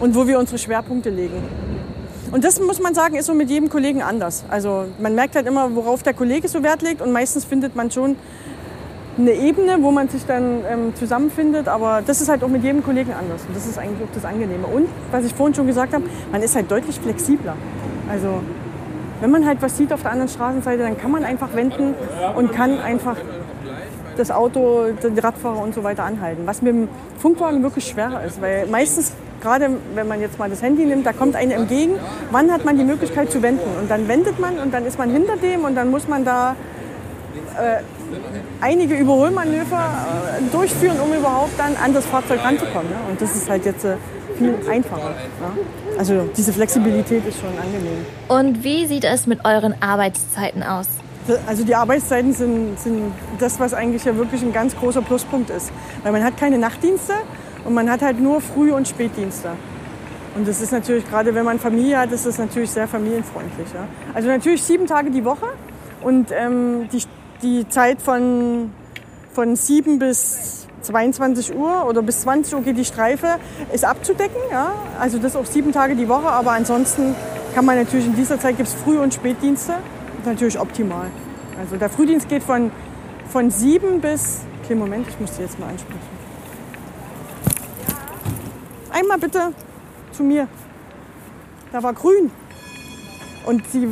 [0.00, 1.69] und wo wir unsere Schwerpunkte legen.
[2.32, 4.44] Und das muss man sagen, ist so mit jedem Kollegen anders.
[4.48, 7.90] Also man merkt halt immer, worauf der Kollege so Wert legt und meistens findet man
[7.90, 8.16] schon
[9.18, 11.66] eine Ebene, wo man sich dann ähm, zusammenfindet.
[11.66, 13.42] Aber das ist halt auch mit jedem Kollegen anders.
[13.46, 14.66] Und das ist eigentlich auch das Angenehme.
[14.66, 17.56] Und was ich vorhin schon gesagt habe, man ist halt deutlich flexibler.
[18.08, 18.40] Also
[19.20, 21.94] wenn man halt was sieht auf der anderen Straßenseite, dann kann man einfach wenden
[22.36, 23.16] und kann einfach
[24.16, 26.42] das Auto, die Radfahrer und so weiter anhalten.
[26.46, 26.88] Was mit dem
[27.18, 31.12] Funkwagen wirklich schwerer ist, weil meistens, gerade wenn man jetzt mal das Handy nimmt, da
[31.12, 31.94] kommt einem entgegen,
[32.30, 33.68] wann hat man die Möglichkeit zu wenden?
[33.80, 36.56] Und dann wendet man und dann ist man hinter dem und dann muss man da
[37.56, 37.82] äh,
[38.60, 39.90] einige Überholmanöver
[40.38, 42.90] äh, durchführen, um überhaupt dann an das Fahrzeug ranzukommen.
[42.90, 42.96] Ne?
[43.08, 43.96] Und das ist halt jetzt äh,
[44.36, 45.10] viel einfacher.
[45.10, 45.62] Ne?
[45.98, 48.04] Also diese Flexibilität ist schon angenehm.
[48.28, 50.86] Und wie sieht es mit euren Arbeitszeiten aus?
[51.46, 55.70] Also die Arbeitszeiten sind, sind das, was eigentlich ja wirklich ein ganz großer Pluspunkt ist.
[56.02, 57.12] Weil man hat keine Nachtdienste
[57.64, 59.50] und man hat halt nur Früh- und Spätdienste.
[60.36, 63.68] Und das ist natürlich, gerade wenn man Familie hat, ist das natürlich sehr familienfreundlich.
[63.74, 63.88] Ja?
[64.14, 65.46] Also natürlich sieben Tage die Woche
[66.02, 67.02] und ähm, die,
[67.42, 68.70] die Zeit von,
[69.32, 73.36] von 7 bis 22 Uhr oder bis 20 Uhr geht die Streife,
[73.72, 74.40] ist abzudecken.
[74.52, 74.72] Ja?
[75.00, 77.14] Also das auch sieben Tage die Woche, aber ansonsten
[77.54, 79.74] kann man natürlich in dieser Zeit gibt es Früh- und Spätdienste.
[80.24, 81.08] Natürlich optimal.
[81.58, 82.70] Also der Frühdienst geht von,
[83.30, 84.42] von 7 bis...
[84.62, 86.19] Okay, Moment, ich muss die jetzt mal ansprechen.
[88.92, 89.52] Einmal bitte
[90.12, 90.48] zu mir.
[91.72, 92.30] Da war grün.
[93.46, 93.88] Und sie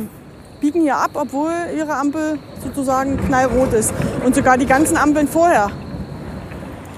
[0.59, 3.93] biegen hier ab, obwohl ihre Ampel sozusagen knallrot ist.
[4.25, 5.71] Und sogar die ganzen Ampeln vorher.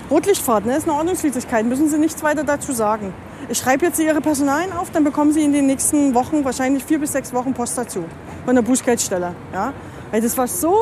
[0.09, 0.75] Rotlichtfahrt, ne?
[0.75, 3.13] ist eine Ordnungswidrigkeit, müssen Sie nichts weiter dazu sagen.
[3.47, 6.99] Ich schreibe jetzt Ihre Personalien auf, dann bekommen Sie in den nächsten Wochen wahrscheinlich vier
[6.99, 8.03] bis sechs Wochen Post dazu.
[8.45, 9.33] Von der Bußgeldstelle.
[9.53, 9.73] Ja?
[10.11, 10.75] Weil das war so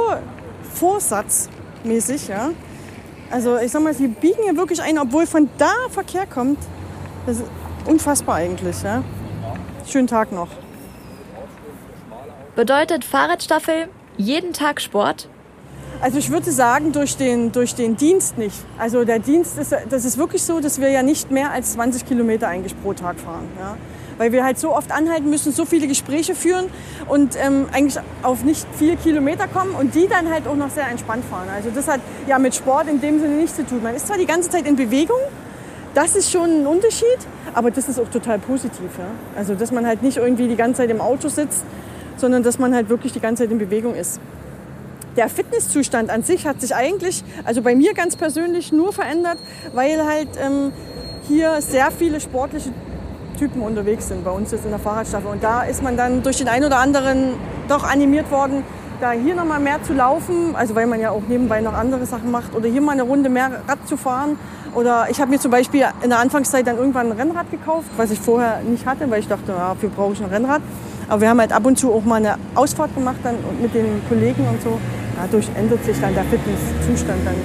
[0.73, 2.27] vorsatzmäßig.
[2.27, 2.49] Ja?
[3.29, 6.57] Also ich sag mal, Sie biegen hier wirklich ein, obwohl von da Verkehr kommt.
[7.29, 7.45] Das ist
[7.85, 8.81] unfassbar eigentlich.
[8.81, 9.03] Ja?
[9.87, 10.47] Schönen Tag noch.
[12.55, 13.87] Bedeutet Fahrradstaffel
[14.17, 15.29] jeden Tag Sport?
[16.01, 18.55] Also ich würde sagen, durch den, durch den Dienst nicht.
[18.79, 22.07] Also der Dienst ist, das ist wirklich so, dass wir ja nicht mehr als 20
[22.07, 23.47] Kilometer eigentlich pro Tag fahren.
[23.59, 23.77] Ja?
[24.17, 26.65] Weil wir halt so oft anhalten müssen, so viele Gespräche führen
[27.09, 30.87] und ähm, eigentlich auf nicht viele Kilometer kommen und die dann halt auch noch sehr
[30.87, 31.47] entspannt fahren.
[31.55, 33.83] Also das hat ja mit Sport in dem Sinne nichts zu tun.
[33.83, 35.19] Man ist zwar die ganze Zeit in Bewegung,
[35.93, 37.19] das ist schon ein Unterschied,
[37.53, 38.97] aber das ist auch total positiv.
[38.97, 39.05] Ja?
[39.35, 41.63] Also dass man halt nicht irgendwie die ganze Zeit im Auto sitzt,
[42.17, 44.19] sondern dass man halt wirklich die ganze Zeit in Bewegung ist
[45.19, 49.37] der Fitnesszustand an sich hat sich eigentlich, also bei mir ganz persönlich, nur verändert,
[49.73, 50.71] weil halt ähm,
[51.27, 52.69] hier sehr viele sportliche
[53.37, 55.29] Typen unterwegs sind bei uns jetzt in der Fahrradstaffel.
[55.29, 57.33] Und da ist man dann durch den einen oder anderen
[57.67, 58.63] doch animiert worden,
[58.99, 62.05] da hier noch mal mehr zu laufen, also weil man ja auch nebenbei noch andere
[62.05, 64.37] Sachen macht oder hier mal eine Runde mehr Rad zu fahren.
[64.75, 68.11] Oder ich habe mir zum Beispiel in der Anfangszeit dann irgendwann ein Rennrad gekauft, was
[68.11, 70.61] ich vorher nicht hatte, weil ich dachte, dafür brauche ich ein Rennrad.
[71.07, 74.01] Aber wir haben halt ab und zu auch mal eine Ausfahrt gemacht dann mit den
[74.07, 74.79] Kollegen und so.
[75.19, 77.35] Dadurch ändert sich dann der Fitnesszustand dann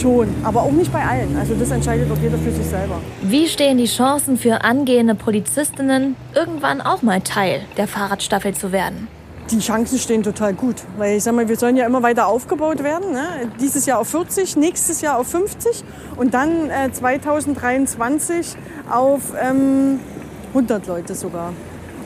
[0.00, 1.36] schon, aber auch nicht bei allen.
[1.38, 3.00] Also das entscheidet auch jeder für sich selber.
[3.22, 9.08] Wie stehen die Chancen für angehende Polizistinnen, irgendwann auch mal Teil der Fahrradstaffel zu werden?
[9.50, 12.82] Die Chancen stehen total gut, weil ich sag mal, wir sollen ja immer weiter aufgebaut
[12.82, 13.12] werden.
[13.12, 13.50] Ne?
[13.58, 15.84] Dieses Jahr auf 40, nächstes Jahr auf 50
[16.16, 18.56] und dann äh, 2023
[18.90, 20.00] auf ähm,
[20.48, 21.54] 100 Leute sogar.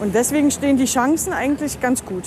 [0.01, 2.25] Und deswegen stehen die Chancen eigentlich ganz gut.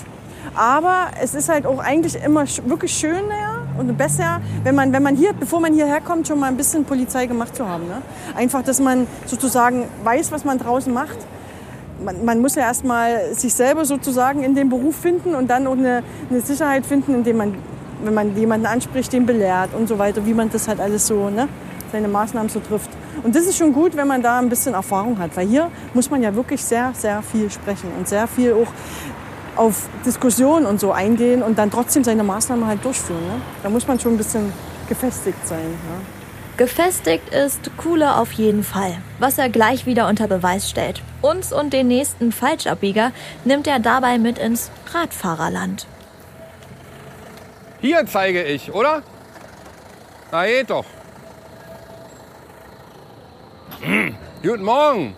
[0.53, 5.15] Aber es ist halt auch eigentlich immer wirklich schöner und besser, wenn man, wenn man
[5.15, 7.87] hier, bevor man hierher kommt, schon mal ein bisschen Polizei gemacht zu haben.
[7.87, 8.01] Ne?
[8.35, 11.17] Einfach, dass man sozusagen weiß, was man draußen macht.
[12.05, 15.73] Man, man muss ja erstmal sich selber sozusagen in den Beruf finden und dann auch
[15.73, 17.55] eine, eine Sicherheit finden, indem man,
[18.03, 21.31] wenn man jemanden anspricht, den belehrt und so weiter, wie man das halt alles so,
[21.31, 21.47] ne?
[21.91, 22.91] seine Maßnahmen so trifft.
[23.23, 26.11] Und das ist schon gut, wenn man da ein bisschen Erfahrung hat, weil hier muss
[26.11, 28.71] man ja wirklich sehr, sehr viel sprechen und sehr viel auch
[29.55, 33.21] auf Diskussionen und so eingehen und dann trotzdem seine Maßnahmen halt durchführen.
[33.21, 33.41] Ne?
[33.63, 34.53] Da muss man schon ein bisschen
[34.87, 35.65] gefestigt sein.
[35.65, 36.14] Ne?
[36.57, 41.01] Gefestigt ist Kuhle auf jeden Fall, was er gleich wieder unter Beweis stellt.
[41.21, 43.11] Uns und den nächsten Falschabbieger
[43.43, 45.85] nimmt er dabei mit ins Radfahrerland.
[47.81, 49.03] Hier zeige ich, oder?
[50.31, 50.85] Na geht doch.
[53.81, 55.13] Hm, Guten Morgen.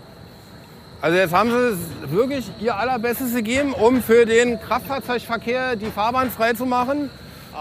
[1.02, 6.32] Also jetzt haben Sie es wirklich Ihr allerbestes gegeben, um für den Kraftfahrzeugverkehr die Fahrbahn
[6.32, 7.12] frei zu machen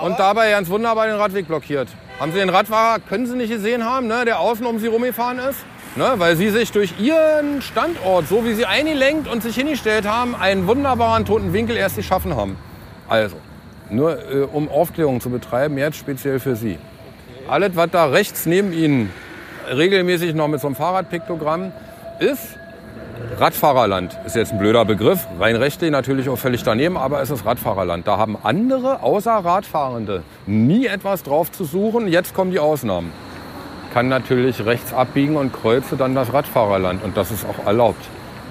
[0.00, 1.88] und dabei ganz wunderbar den Radweg blockiert.
[2.18, 5.38] Haben Sie den Radfahrer, können Sie nicht gesehen haben, ne, der außen um Sie rumgefahren
[5.38, 5.58] ist?
[5.96, 10.34] Ne, weil Sie sich durch Ihren Standort, so wie Sie eingelenkt und sich hingestellt haben,
[10.34, 12.56] einen wunderbaren toten Winkel erst geschaffen haben.
[13.06, 13.36] Also,
[13.90, 16.78] nur äh, um Aufklärung zu betreiben, jetzt speziell für Sie.
[17.48, 19.12] Alles, was da rechts neben Ihnen
[19.70, 21.72] regelmäßig noch mit so einem Fahrradpiktogramm
[22.18, 22.56] ist,
[23.38, 24.18] Radfahrerland.
[24.24, 28.06] Ist jetzt ein blöder Begriff, rein rechtlich natürlich auch völlig daneben, aber es ist Radfahrerland.
[28.06, 32.08] Da haben andere außer Radfahrende nie etwas drauf zu suchen.
[32.08, 33.12] Jetzt kommen die Ausnahmen.
[33.92, 37.02] Kann natürlich rechts abbiegen und kreuze dann das Radfahrerland.
[37.04, 38.04] Und das ist auch erlaubt,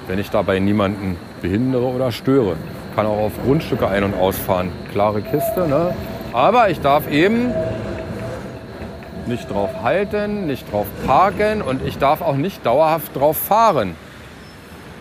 [0.08, 2.56] wenn ich dabei niemanden behindere oder störe.
[2.96, 4.72] Kann auch auf Grundstücke ein- und ausfahren.
[4.92, 5.94] Klare Kiste, ne?
[6.34, 7.54] Aber ich darf eben
[9.28, 13.96] nicht drauf halten, nicht drauf parken und ich darf auch nicht dauerhaft drauf fahren.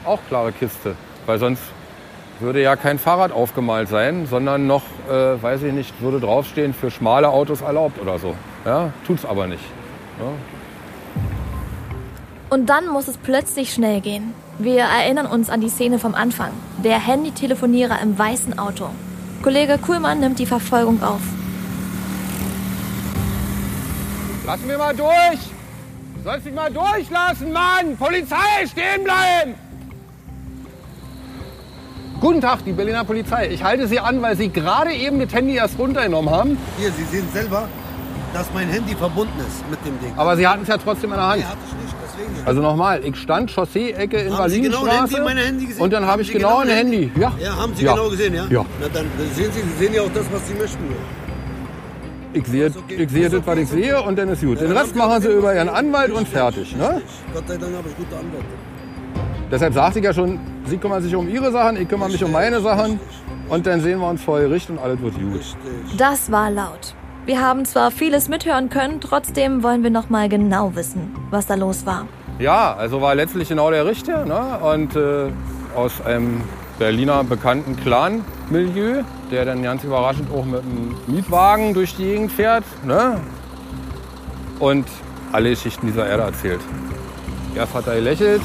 [0.05, 1.63] Auch klare Kiste, weil sonst
[2.41, 6.91] würde ja kein Fahrrad aufgemalt sein, sondern noch, äh, weiß ich nicht, würde draufstehen, für
[6.91, 8.35] schmale Autos erlaubt oder so.
[8.65, 9.65] Ja, tut's aber nicht.
[10.19, 10.27] Ja.
[12.51, 14.35] Und dann muss es plötzlich schnell gehen.
[14.59, 16.51] Wir erinnern uns an die Szene vom Anfang.
[16.85, 18.91] Der Handytelefonierer im weißen Auto.
[19.43, 21.21] Kollege Kuhlmann nimmt die Verfolgung auf.
[24.47, 25.41] Lass mich mal durch!
[26.17, 27.97] Du sollst mich mal durchlassen, Mann!
[27.99, 29.55] Polizei, stehen bleiben!
[32.25, 33.51] Guten Tag, die Berliner Polizei.
[33.53, 36.57] Ich halte Sie an, weil Sie gerade eben das Handy erst runtergenommen haben.
[36.79, 37.69] Hier, Sie sehen selber,
[38.33, 40.11] dass mein Handy verbunden ist mit dem Ding.
[40.17, 41.41] Aber Sie hatten es ja trotzdem in der Hand.
[41.41, 42.47] Nee, hatte ich nicht, deswegen.
[42.49, 45.81] Also nochmal, ich stand Chaussee-Ecke in genau Berlinstraße gesehen?
[45.83, 47.13] und dann habe ich Sie genau ein ein Handy.
[47.15, 47.31] Ja.
[47.39, 47.93] Ja, haben Sie Ja.
[47.93, 48.47] genau gesehen, ja?
[48.49, 48.65] Ja.
[48.81, 50.83] Na dann sehen Sie, Sie sehen ja auch das, was Sie möchten.
[52.33, 54.63] Ich sehe, ich sehe das, was ich sehe und dann ist gut.
[54.63, 56.75] Den Rest machen Sie über Ihren Anwalt und fertig.
[56.75, 57.03] Ne?
[57.35, 58.74] Gott sei Dank habe ich gute Anwälte.
[59.51, 62.33] Deshalb sagte ich ja schon, Sie kümmern sich um Ihre Sachen, ich kümmere mich um
[62.33, 62.99] meine Sachen
[63.49, 65.57] und dann sehen wir uns vor Gericht und alles wird gut.
[65.99, 66.95] Das war laut.
[67.27, 71.55] Wir haben zwar vieles mithören können, trotzdem wollen wir noch mal genau wissen, was da
[71.55, 72.07] los war.
[72.39, 74.59] Ja, also war letztlich genau der Richter ne?
[74.61, 75.31] und äh,
[75.77, 76.43] aus einem
[76.79, 82.65] Berliner bekannten Clan-Milieu, der dann ganz überraschend auch mit einem Mietwagen durch die Gegend fährt
[82.85, 83.21] ne?
[84.59, 84.87] und
[85.33, 86.61] alle Geschichten dieser Erde erzählt.
[87.55, 88.43] Erst hat er gelächelt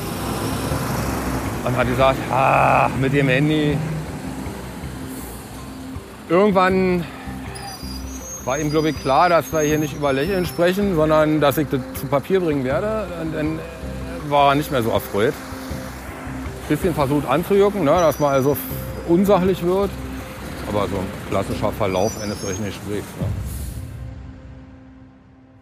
[1.66, 3.78] und hat gesagt, ah, mit dem Handy.
[6.30, 7.04] Irgendwann
[8.46, 11.68] war ihm, glaube ich, klar, dass wir hier nicht über Lächeln sprechen, sondern dass ich
[11.70, 13.08] das zu Papier bringen werde.
[13.22, 13.60] Und dann
[14.30, 15.34] war er nicht mehr so erfreut.
[16.68, 18.56] Bisschen versucht anzujucken, ne, dass man also
[19.08, 19.90] unsachlich wird.
[20.68, 23.08] Aber so ein klassischer Verlauf eines solchen Gesprächs.
[23.20, 23.26] Ne.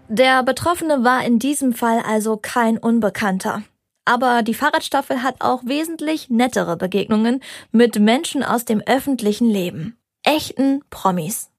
[0.09, 3.63] Der Betroffene war in diesem Fall also kein Unbekannter.
[4.07, 7.41] Aber die Fahrradstaffel hat auch wesentlich nettere Begegnungen
[7.73, 9.97] mit Menschen aus dem öffentlichen Leben.
[10.23, 11.49] Echten Promis.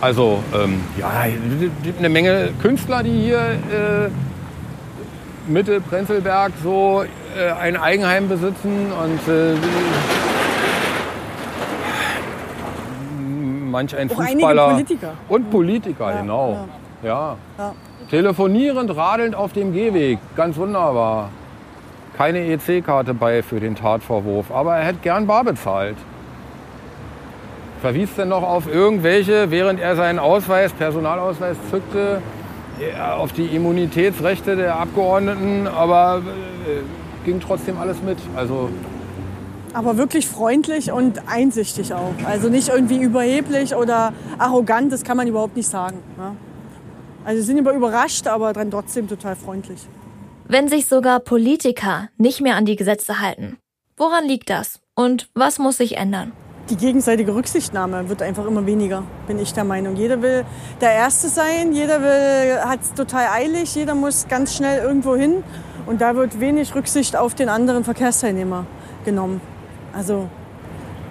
[0.00, 7.04] Also, ähm, ja, es gibt eine Menge Künstler, die hier äh, Mitte Prenzlberg so
[7.36, 9.54] äh, ein Eigenheim besitzen und äh,
[13.70, 14.70] manch ein Fußballer.
[14.70, 15.12] Politiker.
[15.28, 16.68] Und Politiker, Ja, genau.
[17.02, 17.36] Ja.
[17.58, 17.74] Ja.
[18.10, 20.18] Telefonierend, radelnd auf dem Gehweg.
[20.36, 21.30] Ganz wunderbar.
[22.16, 25.96] Keine EC-Karte bei für den Tatvorwurf, aber er hätte gern bar bezahlt.
[27.80, 32.22] Verwies denn noch auf irgendwelche, während er seinen Ausweis, Personalausweis zückte,
[32.80, 36.22] ja, auf die Immunitätsrechte der Abgeordneten, aber
[36.66, 38.18] äh, ging trotzdem alles mit.
[38.36, 38.68] Also
[39.72, 42.14] Aber wirklich freundlich und einsichtig auch.
[42.24, 45.98] Also nicht irgendwie überheblich oder arrogant, das kann man überhaupt nicht sagen.
[46.16, 46.34] Ja.
[47.24, 49.86] Also sind über überrascht, aber dann trotzdem total freundlich.
[50.46, 53.56] Wenn sich sogar Politiker nicht mehr an die Gesetze halten,
[53.96, 54.80] woran liegt das?
[54.94, 56.32] Und was muss sich ändern?
[56.70, 59.96] Die gegenseitige Rücksichtnahme wird einfach immer weniger, bin ich der Meinung.
[59.96, 60.44] Jeder will
[60.80, 62.00] der Erste sein, jeder
[62.68, 65.42] hat es total eilig, jeder muss ganz schnell irgendwo hin.
[65.86, 68.64] Und da wird wenig Rücksicht auf den anderen Verkehrsteilnehmer
[69.04, 69.42] genommen.
[69.94, 70.28] Also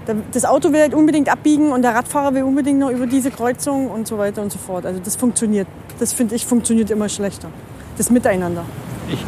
[0.07, 3.29] da- das Auto will halt unbedingt abbiegen und der Radfahrer will unbedingt noch über diese
[3.29, 4.85] Kreuzung und so weiter und so fort.
[4.87, 5.67] Also das funktioniert,
[5.99, 7.49] das finde ich, funktioniert immer schlechter.
[7.97, 8.65] Das Miteinander.
[9.09, 9.25] Ich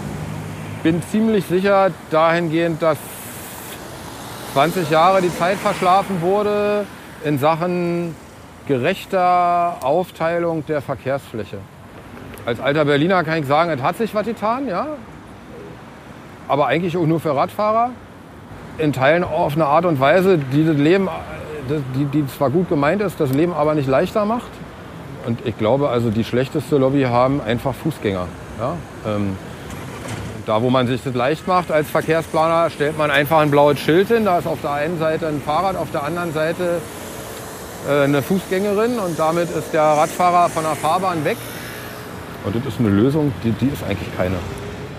[0.84, 2.98] bin ziemlich sicher dahingehend, dass
[4.54, 6.86] 20 Jahre die Zeit verschlafen wurde
[7.24, 8.16] in Sachen
[8.68, 11.58] gerechter Aufteilung der Verkehrsfläche.
[12.46, 14.88] Als alter Berliner kann ich sagen, es hat sich was getan, ja.
[16.48, 17.90] Aber eigentlich auch nur für Radfahrer.
[18.78, 22.70] In Teilen auf eine Art und Weise, die das Leben, äh, die, die zwar gut
[22.70, 24.52] gemeint ist, das Leben aber nicht leichter macht.
[25.26, 28.28] Und ich glaube, also die schlechteste Lobby haben einfach Fußgänger.
[28.60, 28.76] Ja?
[29.08, 29.38] Ähm,
[30.46, 34.08] da, wo man sich das leicht macht als Verkehrsplaner, stellt man einfach ein blaues Schild
[34.08, 34.26] hin.
[34.26, 36.82] Da ist auf der einen Seite ein Fahrrad, auf der anderen Seite
[37.88, 41.38] äh, eine Fußgängerin und damit ist der Radfahrer von der Fahrbahn weg.
[42.44, 44.36] Und das ist eine Lösung, die, die ist eigentlich keine.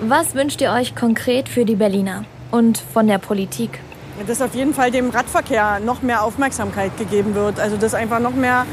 [0.02, 3.80] Was wünscht ihr euch konkret für die Berliner und von der Politik?
[4.26, 7.60] dass auf jeden Fall dem Radverkehr noch mehr Aufmerksamkeit gegeben wird.
[7.60, 8.64] Also dass einfach noch mehr,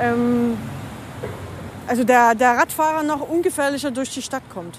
[0.00, 0.56] ähm,
[1.86, 4.78] also der, der Radfahrer noch ungefährlicher durch die Stadt kommt.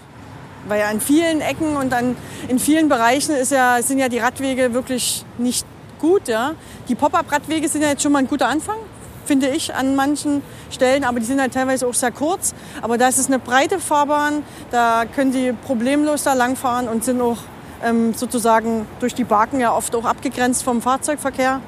[0.67, 2.15] Weil an vielen Ecken und an,
[2.47, 5.65] in vielen Bereichen ist ja, sind ja die Radwege wirklich nicht
[6.00, 6.28] gut.
[6.28, 6.54] Ja?
[6.88, 8.78] Die Pop-up-Radwege sind ja jetzt schon mal ein guter Anfang,
[9.26, 11.04] finde ich, an manchen Stellen.
[11.04, 12.54] Aber die sind halt teilweise auch sehr kurz.
[12.82, 17.21] Aber da ist es eine breite Fahrbahn, da können die problemlos da langfahren und sind
[17.21, 17.38] auch
[17.84, 21.62] ähm, sozusagen durch die Baken ja oft auch abgegrenzt vom Fahrzeugverkehr.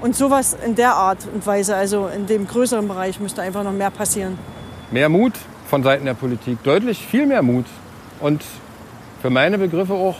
[0.00, 3.72] Und sowas in der Art und Weise, also in dem größeren Bereich, müsste einfach noch
[3.72, 4.38] mehr passieren.
[4.90, 5.32] Mehr Mut
[5.68, 7.64] von Seiten der Politik, deutlich viel mehr Mut.
[8.20, 8.42] Und
[9.22, 10.16] für meine Begriffe auch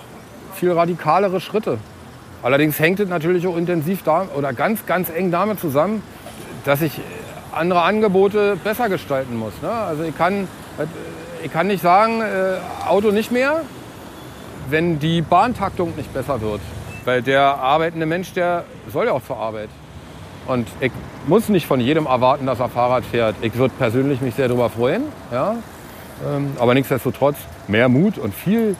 [0.54, 1.78] viel radikalere Schritte.
[2.42, 6.02] Allerdings hängt es natürlich auch intensiv da oder ganz, ganz eng damit zusammen,
[6.64, 7.00] dass ich
[7.52, 9.52] andere Angebote besser gestalten muss.
[9.62, 9.70] Ne?
[9.70, 10.46] Also ich kann,
[11.42, 13.62] ich kann nicht sagen, äh, Auto nicht mehr,
[14.68, 16.60] wenn die Bahntaktung nicht besser wird.
[17.04, 19.68] Weil der arbeitende Mensch, der soll ja auch zur Arbeit.
[20.46, 20.92] Und ich
[21.26, 23.36] muss nicht von jedem erwarten, dass er Fahrrad fährt.
[23.40, 25.04] Ich würde persönlich mich sehr darüber freuen.
[25.32, 25.56] Ja?
[26.24, 27.36] Ähm, aber nichtsdestotrotz
[27.68, 28.76] mehr Mut und viel,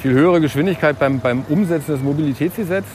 [0.00, 2.92] viel höhere Geschwindigkeit beim, beim Umsetzen des Mobilitätsgesetzes.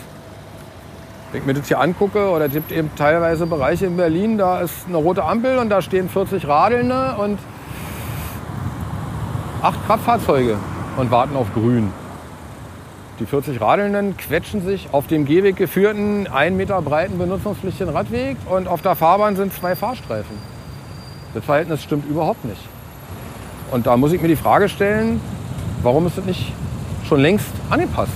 [1.31, 4.61] Wenn ich mir das hier angucke, oder es gibt eben teilweise Bereiche in Berlin, da
[4.61, 7.39] ist eine rote Ampel und da stehen 40 Radelnde und
[9.61, 10.57] acht Kraftfahrzeuge
[10.95, 11.91] und warten auf grün.
[13.19, 18.67] Die 40 Radelnden quetschen sich auf dem Gehweg geführten, ein Meter breiten benutzungspflichtigen Radweg und
[18.67, 20.37] auf der Fahrbahn sind zwei Fahrstreifen.
[21.33, 22.61] Das Verhältnis stimmt überhaupt nicht.
[23.71, 25.19] Und da muss ich mir die Frage stellen,
[25.81, 26.53] warum ist das nicht
[27.07, 28.11] schon längst angepasst?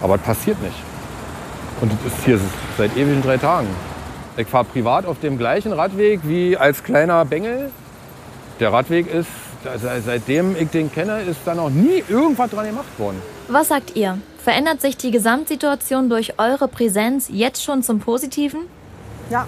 [0.00, 0.76] Aber es passiert nicht.
[1.80, 2.38] Und das ist hier
[2.78, 3.68] seit ewigen drei Tagen.
[4.36, 7.70] Ich fahre privat auf dem gleichen Radweg wie als kleiner Bengel.
[8.60, 9.28] Der Radweg ist,
[9.70, 13.20] also seitdem ich den kenne, ist da noch nie irgendwas dran gemacht worden.
[13.48, 14.18] Was sagt ihr?
[14.42, 18.62] Verändert sich die Gesamtsituation durch eure Präsenz jetzt schon zum Positiven?
[19.30, 19.46] Ja,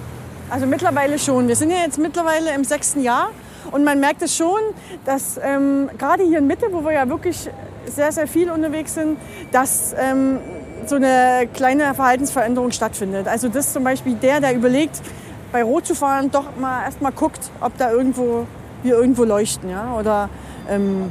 [0.51, 1.49] also mittlerweile schon.
[1.49, 3.31] Wir sind ja jetzt mittlerweile im sechsten Jahr
[3.75, 4.61] und man merkt es schon,
[5.05, 7.51] dass ähm, gerade hier in Mitte, wo wir ja wirklich
[7.87, 9.19] sehr, sehr viel unterwegs sind,
[9.51, 10.39] dass ähm,
[10.87, 13.27] so eine kleine Verhaltensveränderung stattfindet.
[13.27, 15.03] Also das zum Beispiel der, der überlegt,
[15.51, 18.47] bei Rot zu fahren, doch mal erst mal guckt, ob da irgendwo
[18.85, 20.29] wir irgendwo leuchten, ja, oder
[20.69, 21.11] ähm,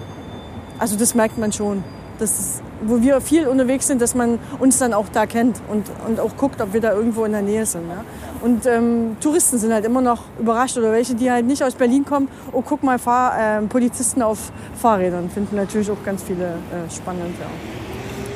[0.79, 1.83] also das merkt man schon.
[2.17, 5.87] Das ist, wo wir viel unterwegs sind, dass man uns dann auch da kennt und,
[6.07, 7.89] und auch guckt, ob wir da irgendwo in der Nähe sind.
[7.89, 8.05] Ja.
[8.43, 12.03] Und ähm, Touristen sind halt immer noch überrascht oder welche, die halt nicht aus Berlin
[12.03, 12.27] kommen.
[12.51, 15.29] Oh, guck mal, Fahr äh, Polizisten auf Fahrrädern.
[15.29, 17.35] Finden natürlich auch ganz viele äh, spannend.
[17.39, 17.47] Ja.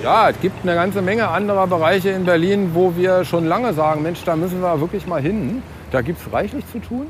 [0.03, 4.01] Ja, es gibt eine ganze Menge anderer Bereiche in Berlin, wo wir schon lange sagen,
[4.01, 5.61] Mensch, da müssen wir wirklich mal hin.
[5.91, 7.07] Da gibt es reichlich zu tun.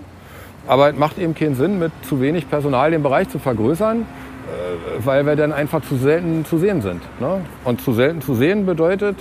[0.65, 5.05] Aber es macht eben keinen Sinn, mit zu wenig Personal den Bereich zu vergrößern, äh,
[5.05, 7.03] weil wir dann einfach zu selten zu sehen sind.
[7.19, 7.41] Ne?
[7.63, 9.17] Und zu selten zu sehen bedeutet,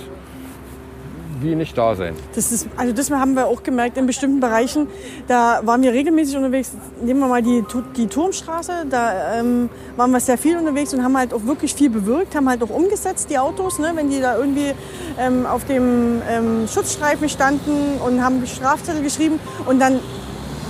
[1.41, 2.15] wie nicht da sein.
[2.35, 4.87] Das ist, also das haben wir auch gemerkt in bestimmten Bereichen.
[5.27, 6.71] Da waren wir regelmäßig unterwegs.
[7.01, 7.63] Nehmen wir mal die,
[7.95, 8.85] die Turmstraße.
[8.89, 12.49] Da ähm, waren wir sehr viel unterwegs und haben halt auch wirklich viel bewirkt, haben
[12.49, 14.73] halt auch umgesetzt, die Autos, ne, wenn die da irgendwie
[15.19, 19.39] ähm, auf dem ähm, Schutzstreifen standen und haben Strafzettel geschrieben.
[19.65, 19.99] Und dann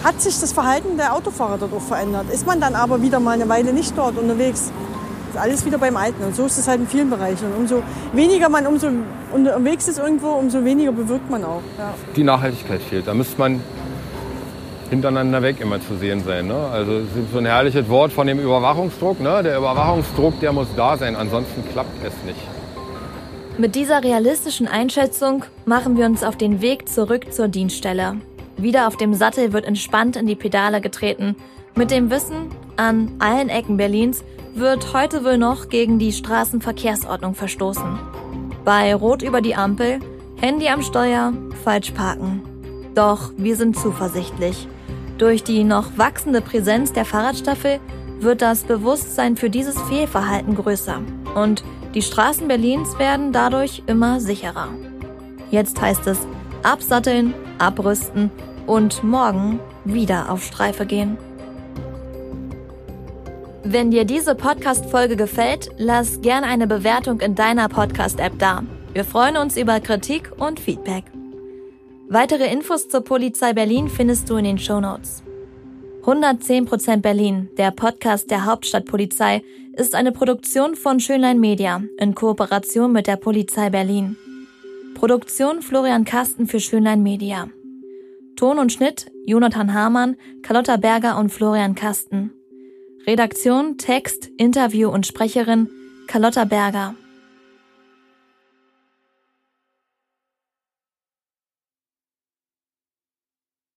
[0.04, 2.26] hat sich das Verhalten der Autofahrer dort auch verändert.
[2.32, 4.72] Ist man dann aber wieder mal eine Weile nicht dort unterwegs,
[5.38, 6.24] alles wieder beim Alten.
[6.24, 7.46] Und so ist es halt in vielen Bereichen.
[7.48, 7.84] Und umso
[8.14, 8.88] weniger man umso
[9.32, 11.62] unterwegs ist irgendwo, umso weniger bewirkt man auch.
[11.78, 11.94] Ja.
[12.16, 13.08] Die Nachhaltigkeit fehlt.
[13.08, 13.62] Da müsste man
[14.90, 16.48] hintereinander weg immer zu sehen sein.
[16.48, 16.56] Ne?
[16.56, 19.20] Also es ist so ein herrliches Wort von dem Überwachungsdruck.
[19.20, 19.44] Ne?
[19.44, 22.40] Der Überwachungsdruck, der muss da sein, ansonsten klappt es nicht.
[23.58, 28.18] Mit dieser realistischen Einschätzung machen wir uns auf den Weg zurück zur Dienststelle.
[28.56, 31.36] Wieder auf dem Sattel wird entspannt in die Pedale getreten.
[31.76, 34.24] Mit dem Wissen, an allen Ecken Berlins
[34.58, 38.00] wird heute wohl noch gegen die Straßenverkehrsordnung verstoßen.
[38.66, 40.00] Bei Rot über die Ampel,
[40.38, 41.34] Handy am Steuer,
[41.64, 42.42] falsch parken.
[42.96, 44.68] Doch wir sind zuversichtlich.
[45.18, 47.80] Durch die noch wachsende Präsenz der Fahrradstaffel
[48.20, 51.02] wird das Bewusstsein für dieses Fehlverhalten größer.
[51.36, 54.70] Und die Straßen Berlins werden dadurch immer sicherer.
[55.52, 56.20] Jetzt heißt es
[56.64, 58.32] absatteln, abrüsten
[58.66, 61.18] und morgen wieder auf Streife gehen.
[63.70, 68.64] Wenn dir diese Podcast-Folge gefällt, lass gerne eine Bewertung in deiner Podcast-App da.
[68.94, 71.04] Wir freuen uns über Kritik und Feedback.
[72.08, 75.22] Weitere Infos zur Polizei Berlin findest du in den Shownotes.
[76.04, 79.44] 110% Berlin, der Podcast der Hauptstadtpolizei,
[79.74, 84.16] ist eine Produktion von Schönlein Media in Kooperation mit der Polizei Berlin.
[84.96, 87.50] Produktion Florian Kasten für Schönlein Media.
[88.38, 92.32] Ton und Schnitt Jonathan Hamann, Carlotta Berger und Florian Kasten.
[93.08, 95.70] Redaktion, Text, Interview und Sprecherin
[96.08, 96.96] Carlotta Berger.